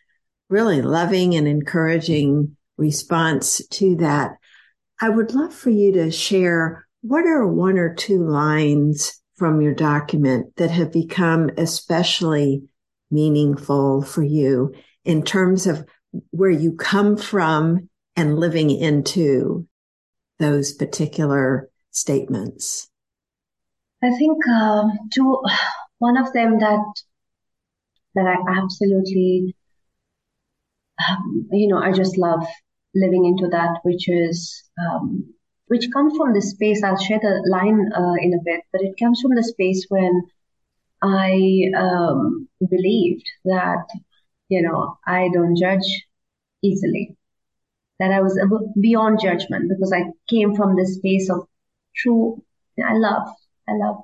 really 0.49 0.81
loving 0.81 1.35
and 1.35 1.47
encouraging 1.47 2.57
response 2.79 3.67
to 3.69 3.97
that. 3.97 4.37
I 5.01 5.09
would 5.09 5.35
love 5.35 5.53
for 5.53 5.71
you 5.71 5.93
to 5.95 6.11
share 6.11 6.87
what 7.03 7.27
are 7.27 7.47
one 7.47 7.79
or 7.79 7.95
two 7.95 8.25
lines 8.25 9.21
from 9.37 9.61
your 9.61 9.75
document 9.75 10.55
that 10.57 10.71
have 10.71 10.93
become 10.93 11.51
especially 11.59 12.63
meaningful 13.11 14.03
for 14.03 14.23
you 14.23 14.73
in 15.05 15.23
terms 15.23 15.67
of 15.67 15.85
where 16.31 16.51
you 16.51 16.77
come 16.77 17.17
from 17.17 17.89
and 18.17 18.39
living 18.39 18.71
into 18.71 19.67
those 20.39 20.73
particular 20.73 21.71
statements? 21.91 22.89
I 24.03 24.11
think 24.17 24.47
um, 24.49 24.93
two, 25.13 25.43
one 25.99 26.17
of 26.17 26.33
them 26.33 26.59
that 26.59 26.85
that 28.15 28.27
I 28.27 28.59
absolutely, 28.59 29.57
um, 31.09 31.49
you 31.53 31.69
know, 31.69 31.79
I 31.79 31.93
just 31.93 32.19
love 32.19 32.45
living 32.95 33.25
into 33.25 33.49
that, 33.49 33.79
which 33.85 34.09
is 34.09 34.63
um, 34.79 35.33
which 35.69 35.91
comes 35.93 36.17
from 36.17 36.35
the 36.35 36.43
space. 36.43 36.83
I'll 36.83 36.99
share 36.99 37.21
the 37.21 37.43
line 37.49 37.91
uh, 37.95 38.15
in 38.21 38.35
a 38.35 38.43
bit, 38.45 38.63
but 38.73 38.83
it 38.83 38.99
comes 38.99 39.21
from 39.21 39.35
the 39.35 39.45
space 39.45 39.87
when 39.89 40.23
I 41.03 41.71
um, 41.77 42.49
believed 42.69 43.25
that 43.45 43.87
you 44.49 44.63
know 44.63 44.99
I 45.07 45.29
don't 45.33 45.57
judge 45.57 46.07
easily, 46.63 47.17
that 48.03 48.11
I 48.11 48.21
was 48.21 48.37
beyond 48.81 49.21
judgment 49.21 49.69
because 49.69 49.93
I 49.93 50.07
came 50.29 50.57
from 50.57 50.75
this 50.75 50.97
space 50.97 51.31
of 51.31 51.47
true. 51.95 52.43
I 52.85 52.95
love, 52.95 53.29
I 53.69 53.75
love, 53.75 53.99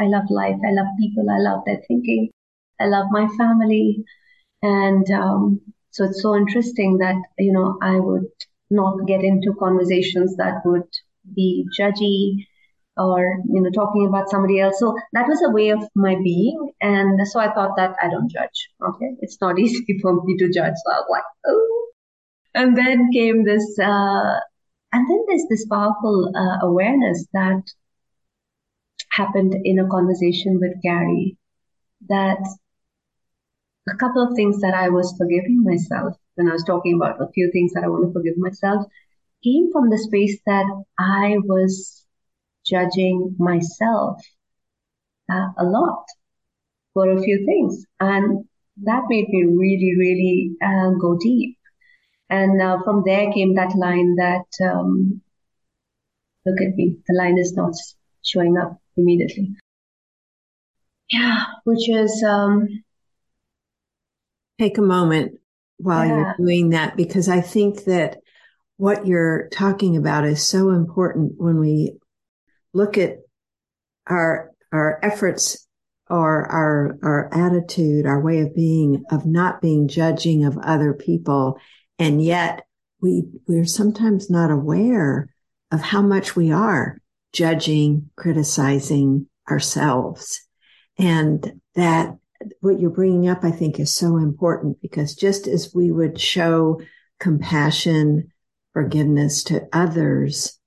I 0.00 0.04
love 0.04 0.30
life. 0.30 0.56
I 0.66 0.72
love 0.72 0.86
people. 0.98 1.28
I 1.28 1.38
love 1.38 1.62
their 1.66 1.82
thinking. 1.86 2.30
I 2.80 2.86
love 2.86 3.06
my 3.10 3.28
family, 3.36 4.02
and 4.62 5.08
um, 5.10 5.60
so 5.90 6.04
it's 6.04 6.22
so 6.22 6.34
interesting 6.34 6.96
that 6.98 7.16
you 7.38 7.52
know 7.52 7.76
I 7.82 8.00
would 8.00 8.30
not 8.70 9.06
get 9.06 9.22
into 9.22 9.54
conversations 9.58 10.36
that 10.36 10.62
would 10.64 10.88
be 11.34 11.66
judgy 11.78 12.46
or 12.96 13.38
you 13.52 13.60
know 13.60 13.70
talking 13.70 14.06
about 14.08 14.30
somebody 14.30 14.58
else 14.60 14.78
so 14.78 14.96
that 15.12 15.28
was 15.28 15.42
a 15.42 15.50
way 15.50 15.70
of 15.70 15.82
my 15.94 16.14
being 16.22 16.72
and 16.80 17.26
so 17.26 17.40
i 17.40 17.52
thought 17.52 17.76
that 17.76 17.94
i 18.00 18.08
don't 18.08 18.30
judge 18.30 18.68
okay 18.88 19.10
it's 19.20 19.38
not 19.40 19.58
easy 19.64 19.98
for 20.00 20.22
me 20.24 20.36
to 20.36 20.46
judge 20.46 20.74
so 20.84 20.92
i 20.92 20.96
was 20.96 21.08
like 21.10 21.24
oh 21.46 21.84
and 22.54 22.76
then 22.76 23.10
came 23.12 23.44
this 23.44 23.78
uh, 23.78 24.38
and 24.92 25.10
then 25.10 25.24
there's 25.26 25.46
this 25.50 25.66
powerful 25.66 26.30
uh, 26.34 26.66
awareness 26.66 27.26
that 27.32 27.62
happened 29.12 29.54
in 29.64 29.78
a 29.78 29.88
conversation 29.88 30.58
with 30.60 30.82
gary 30.82 31.36
that 32.08 32.38
a 33.88 33.96
couple 33.96 34.22
of 34.22 34.34
things 34.36 34.60
that 34.60 34.74
i 34.74 34.88
was 34.88 35.14
forgiving 35.18 35.62
myself 35.62 36.16
when 36.34 36.48
i 36.48 36.52
was 36.52 36.64
talking 36.64 36.94
about 36.94 37.20
a 37.22 37.30
few 37.32 37.50
things 37.52 37.72
that 37.72 37.84
i 37.84 37.88
want 37.88 38.04
to 38.06 38.12
forgive 38.12 38.36
myself 38.36 38.86
came 39.42 39.70
from 39.72 39.90
the 39.90 39.98
space 39.98 40.38
that 40.46 40.66
i 40.98 41.36
was 41.44 42.06
judging 42.66 43.36
myself 43.38 44.20
uh, 45.30 45.48
a 45.58 45.64
lot 45.64 46.04
for 46.92 47.10
a 47.10 47.22
few 47.22 47.44
things. 47.44 47.84
And 48.00 48.44
that 48.84 49.02
made 49.08 49.28
me 49.28 49.44
really, 49.44 49.94
really 49.98 50.56
uh, 50.62 50.90
go 51.00 51.16
deep. 51.18 51.56
And 52.30 52.60
uh, 52.60 52.78
from 52.84 53.02
there 53.04 53.32
came 53.32 53.54
that 53.54 53.74
line 53.76 54.16
that, 54.16 54.46
um, 54.64 55.20
look 56.46 56.60
at 56.60 56.74
me, 56.74 56.98
the 57.06 57.14
line 57.14 57.38
is 57.38 57.54
not 57.54 57.74
showing 58.22 58.56
up 58.56 58.78
immediately. 58.96 59.54
Yeah, 61.10 61.44
which 61.64 61.88
is, 61.88 62.24
um, 62.26 62.68
take 64.58 64.78
a 64.78 64.82
moment 64.82 65.38
while 65.78 66.06
yeah. 66.06 66.16
you're 66.16 66.34
doing 66.38 66.70
that 66.70 66.96
because 66.96 67.28
I 67.28 67.40
think 67.40 67.84
that 67.84 68.18
what 68.76 69.06
you're 69.06 69.48
talking 69.50 69.96
about 69.96 70.24
is 70.24 70.46
so 70.46 70.70
important 70.70 71.34
when 71.36 71.58
we 71.58 71.96
look 72.72 72.98
at 72.98 73.18
our 74.06 74.50
our 74.72 74.98
efforts 75.02 75.66
or 76.10 76.46
our 76.50 76.98
our 77.02 77.32
attitude, 77.32 78.06
our 78.06 78.20
way 78.20 78.40
of 78.40 78.54
being 78.54 79.04
of 79.10 79.24
not 79.26 79.60
being 79.60 79.88
judging 79.88 80.44
of 80.44 80.58
other 80.58 80.92
people, 80.92 81.58
and 81.98 82.22
yet 82.22 82.66
we 83.00 83.24
we're 83.46 83.64
sometimes 83.64 84.30
not 84.30 84.50
aware 84.50 85.28
of 85.70 85.80
how 85.80 86.02
much 86.02 86.36
we 86.36 86.50
are 86.52 86.98
judging, 87.32 88.10
criticizing 88.16 89.26
ourselves, 89.50 90.46
and 90.98 91.60
that 91.74 92.16
what 92.60 92.80
you're 92.80 92.90
bringing 92.90 93.28
up, 93.28 93.44
I 93.44 93.50
think, 93.50 93.78
is 93.78 93.94
so 93.94 94.16
important 94.16 94.80
because 94.80 95.14
just 95.14 95.46
as 95.46 95.74
we 95.74 95.90
would 95.90 96.20
show 96.20 96.80
compassion, 97.18 98.32
forgiveness 98.72 99.42
to 99.44 99.66
others, 99.72 100.58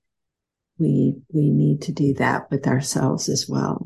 we 0.78 1.16
we 1.34 1.50
need 1.50 1.82
to 1.84 1.92
do 1.92 2.14
that 2.16 2.50
with 2.52 2.68
ourselves 2.68 3.30
as 3.30 3.48
well. 3.50 3.86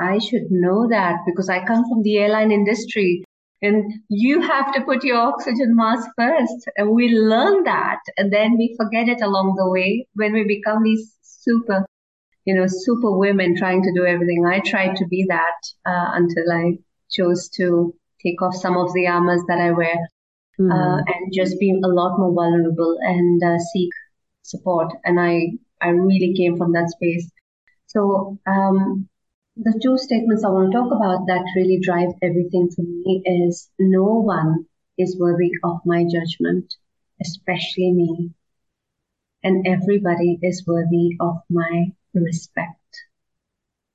I 0.00 0.18
should 0.18 0.50
know 0.50 0.88
that 0.88 1.16
because 1.26 1.48
I 1.48 1.64
come 1.64 1.84
from 1.88 2.02
the 2.02 2.18
airline 2.18 2.52
industry 2.52 3.24
and 3.60 3.92
you 4.08 4.40
have 4.40 4.72
to 4.74 4.82
put 4.82 5.02
your 5.04 5.18
oxygen 5.18 5.74
mask 5.74 6.08
first. 6.16 6.68
And 6.76 6.90
we 6.90 7.08
learn 7.08 7.64
that 7.64 7.98
and 8.16 8.32
then 8.32 8.56
we 8.56 8.76
forget 8.76 9.08
it 9.08 9.20
along 9.20 9.56
the 9.56 9.68
way 9.68 10.06
when 10.14 10.32
we 10.32 10.44
become 10.44 10.82
these 10.82 11.12
super, 11.22 11.84
you 12.44 12.54
know, 12.54 12.66
super 12.68 13.16
women 13.16 13.56
trying 13.56 13.82
to 13.82 13.92
do 13.94 14.06
everything. 14.06 14.44
I 14.46 14.60
tried 14.60 14.96
to 14.96 15.06
be 15.06 15.26
that 15.28 15.58
uh, 15.84 16.12
until 16.14 16.52
I 16.52 16.78
chose 17.10 17.48
to 17.56 17.94
take 18.22 18.40
off 18.42 18.54
some 18.54 18.76
of 18.76 18.92
the 18.92 19.06
armors 19.06 19.42
that 19.48 19.58
I 19.58 19.72
wear 19.72 19.96
mm-hmm. 20.60 20.70
uh, 20.70 20.98
and 20.98 21.32
just 21.32 21.58
be 21.58 21.70
a 21.70 21.88
lot 21.88 22.18
more 22.18 22.32
vulnerable 22.32 22.96
and 23.00 23.42
uh, 23.42 23.58
seek 23.72 23.90
support. 24.42 24.92
And 25.04 25.18
I 25.18 25.58
I 25.80 25.88
really 25.88 26.34
came 26.34 26.56
from 26.56 26.72
that 26.72 26.90
space. 26.90 27.30
So, 27.86 28.38
um, 28.46 29.07
the 29.60 29.76
two 29.82 29.98
statements 29.98 30.44
I 30.44 30.50
want 30.50 30.70
to 30.70 30.78
talk 30.78 30.92
about 30.92 31.26
that 31.26 31.52
really 31.56 31.80
drive 31.80 32.10
everything 32.22 32.70
for 32.70 32.82
me 32.82 33.22
is 33.26 33.68
no 33.76 34.04
one 34.04 34.66
is 34.96 35.18
worthy 35.18 35.50
of 35.64 35.80
my 35.84 36.04
judgment, 36.04 36.76
especially 37.20 37.90
me. 37.90 38.30
And 39.42 39.66
everybody 39.66 40.38
is 40.42 40.64
worthy 40.64 41.16
of 41.18 41.38
my 41.50 41.90
respect. 42.14 43.02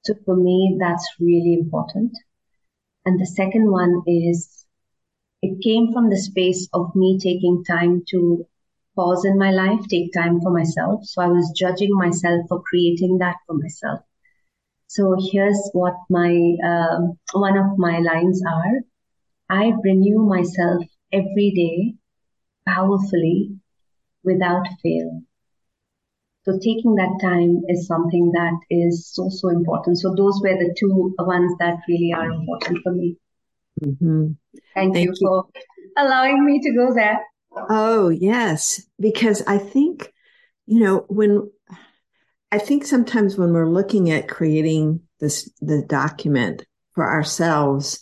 So 0.04 0.16
for 0.26 0.36
me, 0.36 0.76
that's 0.78 1.08
really 1.18 1.54
important. 1.54 2.12
And 3.06 3.18
the 3.18 3.26
second 3.26 3.72
one 3.72 4.04
is 4.06 4.66
it 5.42 5.64
came 5.64 5.94
from 5.94 6.10
the 6.10 6.18
space 6.18 6.68
of 6.74 6.94
me 6.94 7.20
taking 7.20 7.64
time 7.64 8.04
to 8.10 8.46
pause 8.98 9.24
in 9.24 9.38
my 9.38 9.52
life, 9.52 9.88
take 9.90 10.12
time 10.12 10.42
for 10.42 10.52
myself. 10.52 11.06
So 11.06 11.22
I 11.22 11.28
was 11.28 11.54
judging 11.56 11.94
myself 11.94 12.48
for 12.50 12.62
creating 12.62 13.20
that 13.20 13.38
for 13.48 13.54
myself. 13.54 14.02
So 14.88 15.16
here's 15.32 15.70
what 15.74 15.96
my 16.10 16.56
uh, 16.64 17.00
one 17.34 17.58
of 17.58 17.78
my 17.78 18.00
lines 18.00 18.42
are. 18.48 18.82
I 19.50 19.72
renew 19.84 20.20
myself 20.20 20.84
every 21.12 21.52
day, 21.56 21.96
powerfully, 22.68 23.58
without 24.24 24.66
fail. 24.82 25.22
So 26.46 26.54
taking 26.60 26.96
that 26.96 27.20
time 27.22 27.62
is 27.70 27.88
something 27.88 28.32
that 28.34 28.60
is 28.70 29.08
so, 29.08 29.30
so 29.30 29.50
important. 29.50 29.98
So 29.98 30.14
those 30.14 30.42
were 30.42 30.58
the 30.58 30.76
two 30.78 31.16
ones 31.20 31.54
that 31.60 31.78
really 31.88 32.12
are 32.14 32.30
important 32.30 32.80
for 32.84 32.92
me. 32.92 33.18
Mm-hmm. 33.82 34.32
Thank, 34.76 34.94
Thank 34.94 35.06
you, 35.06 35.14
you 35.20 35.28
for 35.28 35.46
allowing 35.98 36.46
me 36.46 36.60
to 36.60 36.74
go 36.74 36.94
there. 36.94 37.20
Oh, 37.70 38.10
yes. 38.10 38.82
Because 39.00 39.42
I 39.48 39.58
think, 39.58 40.12
you 40.66 40.80
know, 40.82 41.06
when 41.08 41.50
I 42.54 42.60
think 42.60 42.86
sometimes 42.86 43.36
when 43.36 43.52
we're 43.52 43.68
looking 43.68 44.12
at 44.12 44.28
creating 44.28 45.00
this, 45.20 45.50
the 45.60 45.82
document 45.82 46.64
for 46.94 47.04
ourselves, 47.10 48.00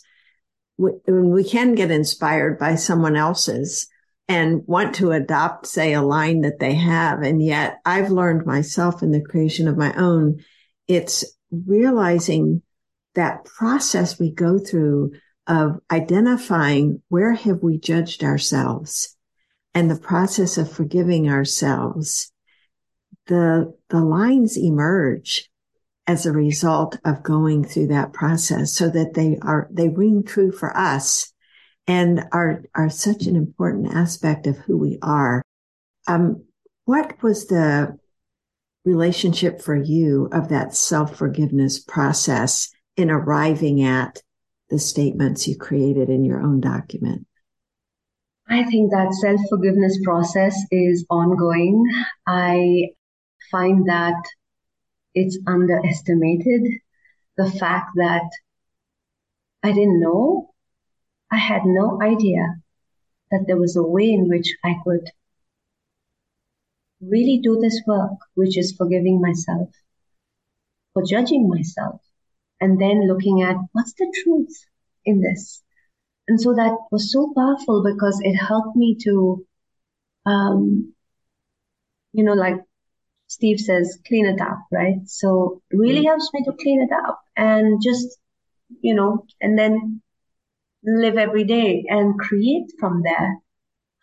we, 0.76 0.90
we 1.06 1.42
can 1.42 1.74
get 1.74 1.90
inspired 1.90 2.58
by 2.58 2.74
someone 2.74 3.16
else's 3.16 3.88
and 4.28 4.60
want 4.66 4.94
to 4.96 5.12
adopt, 5.12 5.66
say, 5.66 5.94
a 5.94 6.02
line 6.02 6.42
that 6.42 6.58
they 6.58 6.74
have. 6.74 7.22
And 7.22 7.42
yet 7.42 7.78
I've 7.86 8.10
learned 8.10 8.44
myself 8.44 9.02
in 9.02 9.10
the 9.10 9.22
creation 9.22 9.68
of 9.68 9.78
my 9.78 9.94
own, 9.94 10.44
it's 10.86 11.24
realizing 11.50 12.60
that 13.14 13.46
process 13.46 14.18
we 14.18 14.30
go 14.30 14.58
through 14.58 15.12
of 15.46 15.80
identifying 15.90 17.00
where 17.08 17.32
have 17.32 17.62
we 17.62 17.78
judged 17.78 18.22
ourselves 18.22 19.16
and 19.72 19.90
the 19.90 19.98
process 19.98 20.58
of 20.58 20.70
forgiving 20.70 21.30
ourselves. 21.30 22.31
The, 23.26 23.74
the 23.88 24.00
lines 24.00 24.56
emerge 24.56 25.48
as 26.06 26.26
a 26.26 26.32
result 26.32 26.98
of 27.04 27.22
going 27.22 27.64
through 27.64 27.86
that 27.88 28.12
process 28.12 28.72
so 28.72 28.90
that 28.90 29.14
they 29.14 29.38
are, 29.42 29.68
they 29.70 29.88
ring 29.88 30.24
true 30.24 30.50
for 30.50 30.76
us 30.76 31.32
and 31.86 32.24
are 32.32 32.64
are 32.74 32.90
such 32.90 33.26
an 33.26 33.36
important 33.36 33.94
aspect 33.94 34.46
of 34.46 34.56
who 34.58 34.76
we 34.76 34.98
are. 35.02 35.42
Um, 36.06 36.44
what 36.84 37.22
was 37.22 37.46
the 37.46 37.98
relationship 38.84 39.60
for 39.60 39.76
you 39.76 40.28
of 40.32 40.48
that 40.48 40.74
self 40.74 41.16
forgiveness 41.16 41.78
process 41.78 42.70
in 42.96 43.10
arriving 43.10 43.82
at 43.82 44.22
the 44.70 44.78
statements 44.78 45.46
you 45.46 45.56
created 45.56 46.08
in 46.08 46.24
your 46.24 46.40
own 46.40 46.60
document? 46.60 47.26
I 48.48 48.64
think 48.64 48.90
that 48.90 49.12
self 49.14 49.40
forgiveness 49.48 49.98
process 50.04 50.56
is 50.70 51.04
ongoing. 51.10 51.84
I 52.26 52.90
find 53.52 53.88
that 53.88 54.20
it's 55.14 55.38
underestimated. 55.46 56.62
The 57.36 57.50
fact 57.50 57.90
that 57.96 58.28
I 59.62 59.72
didn't 59.72 60.00
know 60.00 60.52
I 61.32 61.38
had 61.38 61.62
no 61.64 61.98
idea 62.02 62.60
that 63.30 63.44
there 63.46 63.56
was 63.56 63.74
a 63.74 63.82
way 63.82 64.12
in 64.12 64.28
which 64.28 64.54
I 64.62 64.74
could 64.84 65.10
really 67.00 67.40
do 67.42 67.58
this 67.58 67.80
work, 67.86 68.18
which 68.34 68.58
is 68.58 68.76
forgiving 68.76 69.18
myself, 69.18 69.70
for 70.92 71.02
judging 71.02 71.48
myself, 71.48 72.02
and 72.60 72.78
then 72.78 73.08
looking 73.08 73.40
at 73.40 73.56
what's 73.72 73.94
the 73.94 74.12
truth 74.22 74.54
in 75.06 75.22
this. 75.22 75.62
And 76.28 76.38
so 76.38 76.52
that 76.54 76.76
was 76.90 77.10
so 77.10 77.32
powerful 77.34 77.82
because 77.82 78.20
it 78.22 78.36
helped 78.36 78.76
me 78.76 78.98
to, 79.04 79.46
um, 80.26 80.92
you 82.12 82.24
know, 82.24 82.34
like 82.34 82.60
Steve 83.32 83.58
says, 83.58 83.98
clean 84.06 84.26
it 84.26 84.42
up, 84.42 84.58
right? 84.70 85.00
So 85.06 85.62
really 85.72 86.02
mm. 86.02 86.08
helps 86.08 86.28
me 86.34 86.44
to 86.44 86.52
clean 86.62 86.82
it 86.82 86.92
up 86.92 87.18
and 87.34 87.80
just, 87.82 88.18
you 88.82 88.94
know, 88.94 89.24
and 89.40 89.58
then 89.58 90.02
live 90.84 91.16
every 91.16 91.44
day 91.44 91.82
and 91.88 92.18
create 92.18 92.66
from 92.78 93.02
there. 93.02 93.38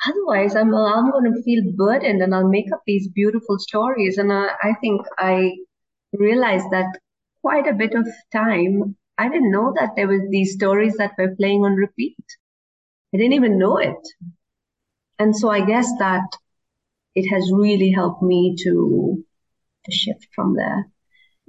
Otherwise, 0.07 0.55
I'm, 0.55 0.73
I'm 0.73 1.11
going 1.11 1.32
to 1.32 1.43
feel 1.43 1.61
burdened 1.75 2.23
and 2.23 2.34
I'll 2.34 2.49
make 2.49 2.71
up 2.73 2.82
these 2.88 3.07
beautiful 3.07 3.59
stories. 3.59 4.17
And 4.17 4.34
I, 4.34 4.47
I 4.63 4.73
think 4.82 5.05
I 5.19 5.57
realized 6.11 6.71
that 6.71 6.88
quite 7.41 7.67
a 7.67 7.73
bit 7.73 7.93
of 7.93 8.07
time, 8.32 8.95
I 9.19 9.30
didn't 9.30 9.51
know 9.51 9.73
that 9.80 9.91
there 9.95 10.07
was 10.07 10.21
these 10.32 10.53
stories 10.53 10.97
that 10.97 11.13
were 11.19 11.36
playing 11.36 11.65
on 11.65 11.75
repeat. 11.75 12.17
I 13.13 13.17
didn't 13.17 13.34
even 13.34 13.59
know 13.59 13.77
it. 13.77 14.01
And 15.19 15.36
so 15.36 15.51
I 15.51 15.63
guess 15.63 15.88
that 15.99 16.25
it 17.16 17.28
has 17.30 17.51
really 17.53 17.91
helped 17.91 18.22
me 18.22 18.55
to, 18.64 19.24
to 19.86 19.91
shift 19.91 20.28
from 20.36 20.55
there. 20.55 20.88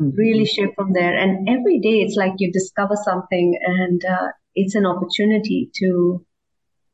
Mm-hmm. 0.01 0.17
Really 0.17 0.45
shift 0.47 0.75
from 0.75 0.93
there. 0.93 1.17
And 1.17 1.49
every 1.49 1.79
day 1.81 2.01
it's 2.01 2.17
like 2.17 2.35
you 2.39 2.51
discover 2.53 2.97
something 3.05 3.59
and 3.65 4.05
uh, 4.05 4.29
it's 4.55 4.75
an 4.75 4.87
opportunity 4.87 5.71
to, 5.77 6.25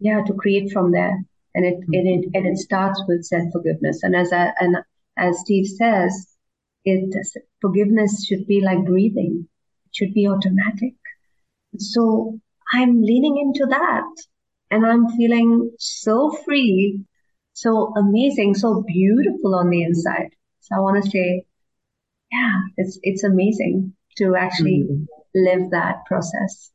yeah, 0.00 0.22
to 0.26 0.34
create 0.34 0.72
from 0.72 0.92
there. 0.92 1.24
And 1.54 1.64
it, 1.64 1.74
mm-hmm. 1.74 1.94
and 1.94 2.24
it, 2.24 2.30
and 2.34 2.46
it 2.46 2.58
starts 2.58 3.02
with 3.06 3.24
self 3.24 3.44
forgiveness. 3.52 4.02
And 4.02 4.14
as 4.16 4.32
I, 4.32 4.52
and 4.60 4.76
as 5.16 5.40
Steve 5.40 5.66
says, 5.66 6.36
it, 6.84 7.14
forgiveness 7.60 8.26
should 8.26 8.46
be 8.46 8.60
like 8.60 8.84
breathing. 8.84 9.48
It 9.86 9.94
should 9.94 10.14
be 10.14 10.28
automatic. 10.28 10.94
So 11.78 12.40
I'm 12.72 13.02
leaning 13.02 13.38
into 13.38 13.66
that 13.70 14.04
and 14.70 14.84
I'm 14.84 15.08
feeling 15.10 15.72
so 15.78 16.30
free, 16.44 17.04
so 17.56 17.94
amazing, 17.96 18.54
so 18.54 18.84
beautiful 18.86 19.54
on 19.54 19.70
the 19.70 19.82
inside. 19.82 20.28
So 20.60 20.76
I 20.76 20.80
want 20.80 21.02
to 21.02 21.10
say, 21.10 21.46
yeah, 22.30 22.60
it's, 22.76 22.98
it's 23.02 23.24
amazing 23.24 23.94
to 24.18 24.36
actually 24.36 24.84
mm-hmm. 24.86 25.04
live 25.34 25.70
that 25.70 26.04
process 26.04 26.70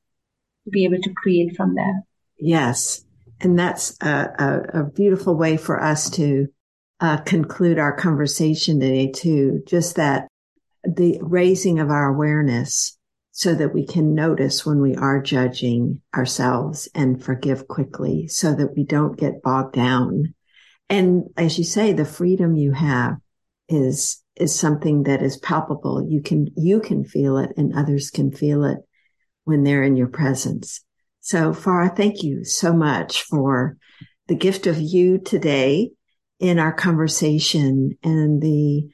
to 0.64 0.72
be 0.72 0.86
able 0.86 1.00
to 1.04 1.14
create 1.14 1.56
from 1.56 1.76
there. 1.76 2.02
Yes. 2.40 3.06
And 3.42 3.60
that's 3.60 3.96
a, 4.02 4.08
a, 4.74 4.80
a 4.80 4.84
beautiful 4.86 5.36
way 5.36 5.56
for 5.56 5.80
us 5.80 6.10
to 6.12 6.48
uh, 7.00 7.18
conclude 7.18 7.78
our 7.78 7.96
conversation 7.96 8.80
today 8.80 9.12
too. 9.12 9.62
Just 9.68 9.98
that 9.98 10.28
the 10.84 11.20
raising 11.22 11.80
of 11.80 11.92
our 11.92 12.12
awareness 12.12 12.98
so 13.30 13.54
that 13.54 13.72
we 13.72 13.86
can 13.86 14.16
notice 14.16 14.66
when 14.66 14.82
we 14.82 14.96
are 14.96 15.22
judging 15.22 16.02
ourselves 16.16 16.90
and 16.96 17.24
forgive 17.24 17.68
quickly 17.68 18.28
so 18.28 18.56
that 18.56 18.76
we 18.76 18.84
don't 18.84 19.20
get 19.20 19.44
bogged 19.44 19.76
down. 19.76 20.34
And 20.92 21.24
as 21.38 21.58
you 21.58 21.64
say, 21.64 21.94
the 21.94 22.04
freedom 22.04 22.56
you 22.56 22.74
have 22.74 23.16
is, 23.70 24.22
is 24.36 24.54
something 24.54 25.04
that 25.04 25.22
is 25.22 25.38
palpable. 25.38 26.06
You 26.06 26.22
can, 26.22 26.50
you 26.58 26.82
can 26.82 27.06
feel 27.06 27.38
it 27.38 27.52
and 27.56 27.74
others 27.74 28.12
can 28.12 28.34
feel 28.34 28.66
it 28.66 28.80
when 29.46 29.64
they're 29.64 29.84
in 29.84 29.96
your 29.96 30.10
presence. 30.10 30.82
So 31.22 31.54
Farah, 31.54 31.96
thank 31.96 32.24
you 32.24 32.44
so 32.44 32.74
much 32.74 33.24
for 33.24 33.78
the 34.28 34.36
gift 34.36 34.68
of 34.68 34.82
you 34.82 35.18
today 35.18 35.92
in 36.40 36.60
our 36.60 36.74
conversation 36.74 37.98
and 38.04 38.42
the 38.42 38.90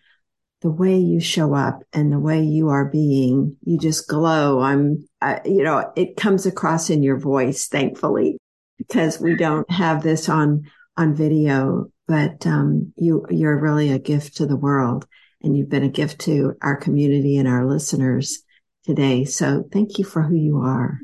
the 0.62 0.70
way 0.72 0.98
you 0.98 1.20
show 1.20 1.54
up 1.54 1.84
and 1.94 2.12
the 2.12 2.20
way 2.20 2.42
you 2.42 2.70
are 2.70 2.90
being 2.90 3.56
you 3.62 3.78
just 3.78 4.08
glow 4.08 4.60
i'm 4.60 5.08
you 5.46 5.64
know 5.64 5.92
it 5.96 6.18
comes 6.18 6.48
across 6.48 6.90
in 6.90 7.04
your 7.04 7.20
voice 7.20 7.68
thankfully 7.68 8.38
because 8.78 9.22
we 9.22 9.36
don't 9.36 9.70
have 9.70 10.02
this 10.02 10.28
on 10.28 10.64
on 10.98 11.14
video 11.14 11.92
but 12.08 12.48
um, 12.48 12.94
you 12.96 13.26
you're 13.30 13.60
really 13.60 13.92
a 13.92 14.00
gift 14.00 14.38
to 14.38 14.46
the 14.46 14.56
world 14.56 15.06
and 15.42 15.58
you've 15.58 15.70
been 15.70 15.84
a 15.84 15.90
gift 15.90 16.20
to 16.22 16.56
our 16.62 16.76
community 16.76 17.38
and 17.38 17.48
our 17.48 17.66
listeners 17.66 18.44
today. 18.84 19.26
So 19.26 19.66
thank 19.72 19.98
you 19.98 20.06
for 20.06 20.24
who 20.24 20.36
you 20.36 20.58
are. 20.58 21.00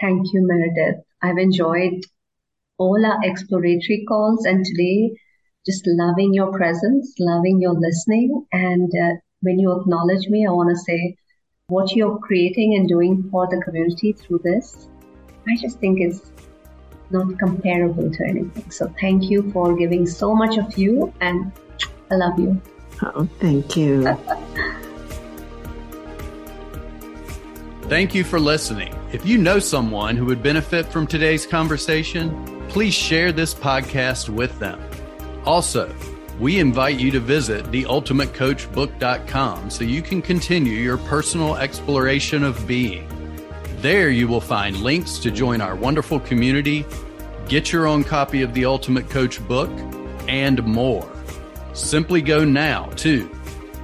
Thank 0.00 0.26
you, 0.32 0.46
Meredith. 0.46 1.04
I've 1.22 1.38
enjoyed 1.38 2.04
all 2.78 3.04
our 3.04 3.18
exploratory 3.22 4.04
calls 4.08 4.44
and 4.44 4.64
today 4.64 5.12
just 5.66 5.84
loving 5.86 6.34
your 6.34 6.52
presence, 6.52 7.14
loving 7.18 7.60
your 7.60 7.74
listening. 7.74 8.46
And 8.52 8.90
uh, 8.90 9.14
when 9.40 9.58
you 9.58 9.72
acknowledge 9.72 10.28
me, 10.28 10.46
I 10.46 10.50
want 10.50 10.70
to 10.70 10.76
say 10.76 11.16
what 11.68 11.94
you're 11.96 12.18
creating 12.18 12.74
and 12.76 12.88
doing 12.88 13.28
for 13.30 13.46
the 13.46 13.62
community 13.62 14.12
through 14.12 14.40
this, 14.44 14.88
I 15.48 15.56
just 15.60 15.78
think 15.78 16.00
is 16.00 16.22
not 17.10 17.38
comparable 17.38 18.10
to 18.10 18.24
anything. 18.24 18.70
So 18.70 18.92
thank 19.00 19.24
you 19.24 19.50
for 19.52 19.76
giving 19.76 20.06
so 20.06 20.34
much 20.34 20.58
of 20.58 20.76
you 20.78 21.12
and 21.20 21.52
I 22.10 22.16
love 22.16 22.38
you. 22.38 22.60
Oh, 23.02 23.28
thank 23.40 23.76
you. 23.76 24.04
Thank 27.82 28.14
you 28.14 28.24
for 28.24 28.40
listening. 28.40 28.94
If 29.12 29.26
you 29.26 29.36
know 29.36 29.58
someone 29.58 30.16
who 30.16 30.24
would 30.26 30.42
benefit 30.42 30.86
from 30.86 31.06
today's 31.06 31.46
conversation, 31.46 32.62
please 32.68 32.94
share 32.94 33.30
this 33.30 33.54
podcast 33.54 34.28
with 34.28 34.58
them. 34.58 34.80
Also, 35.44 35.94
we 36.40 36.58
invite 36.58 36.98
you 36.98 37.10
to 37.12 37.20
visit 37.20 37.66
theultimatecoachbook.com 37.66 39.70
so 39.70 39.84
you 39.84 40.02
can 40.02 40.22
continue 40.22 40.72
your 40.72 40.98
personal 40.98 41.56
exploration 41.56 42.42
of 42.42 42.66
being. 42.66 43.08
There 43.84 44.08
you 44.08 44.26
will 44.26 44.40
find 44.40 44.78
links 44.78 45.18
to 45.18 45.30
join 45.30 45.60
our 45.60 45.76
wonderful 45.76 46.18
community, 46.18 46.86
get 47.48 47.70
your 47.70 47.86
own 47.86 48.02
copy 48.02 48.40
of 48.40 48.54
the 48.54 48.64
Ultimate 48.64 49.10
Coach 49.10 49.46
book, 49.46 49.68
and 50.26 50.64
more. 50.64 51.06
Simply 51.74 52.22
go 52.22 52.44
now 52.44 52.86
to 52.96 53.28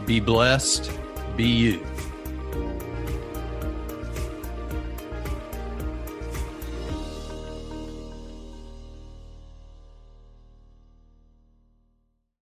Be 0.06 0.18
blessed. 0.20 0.90
Be 1.36 1.44
you. 1.44 1.86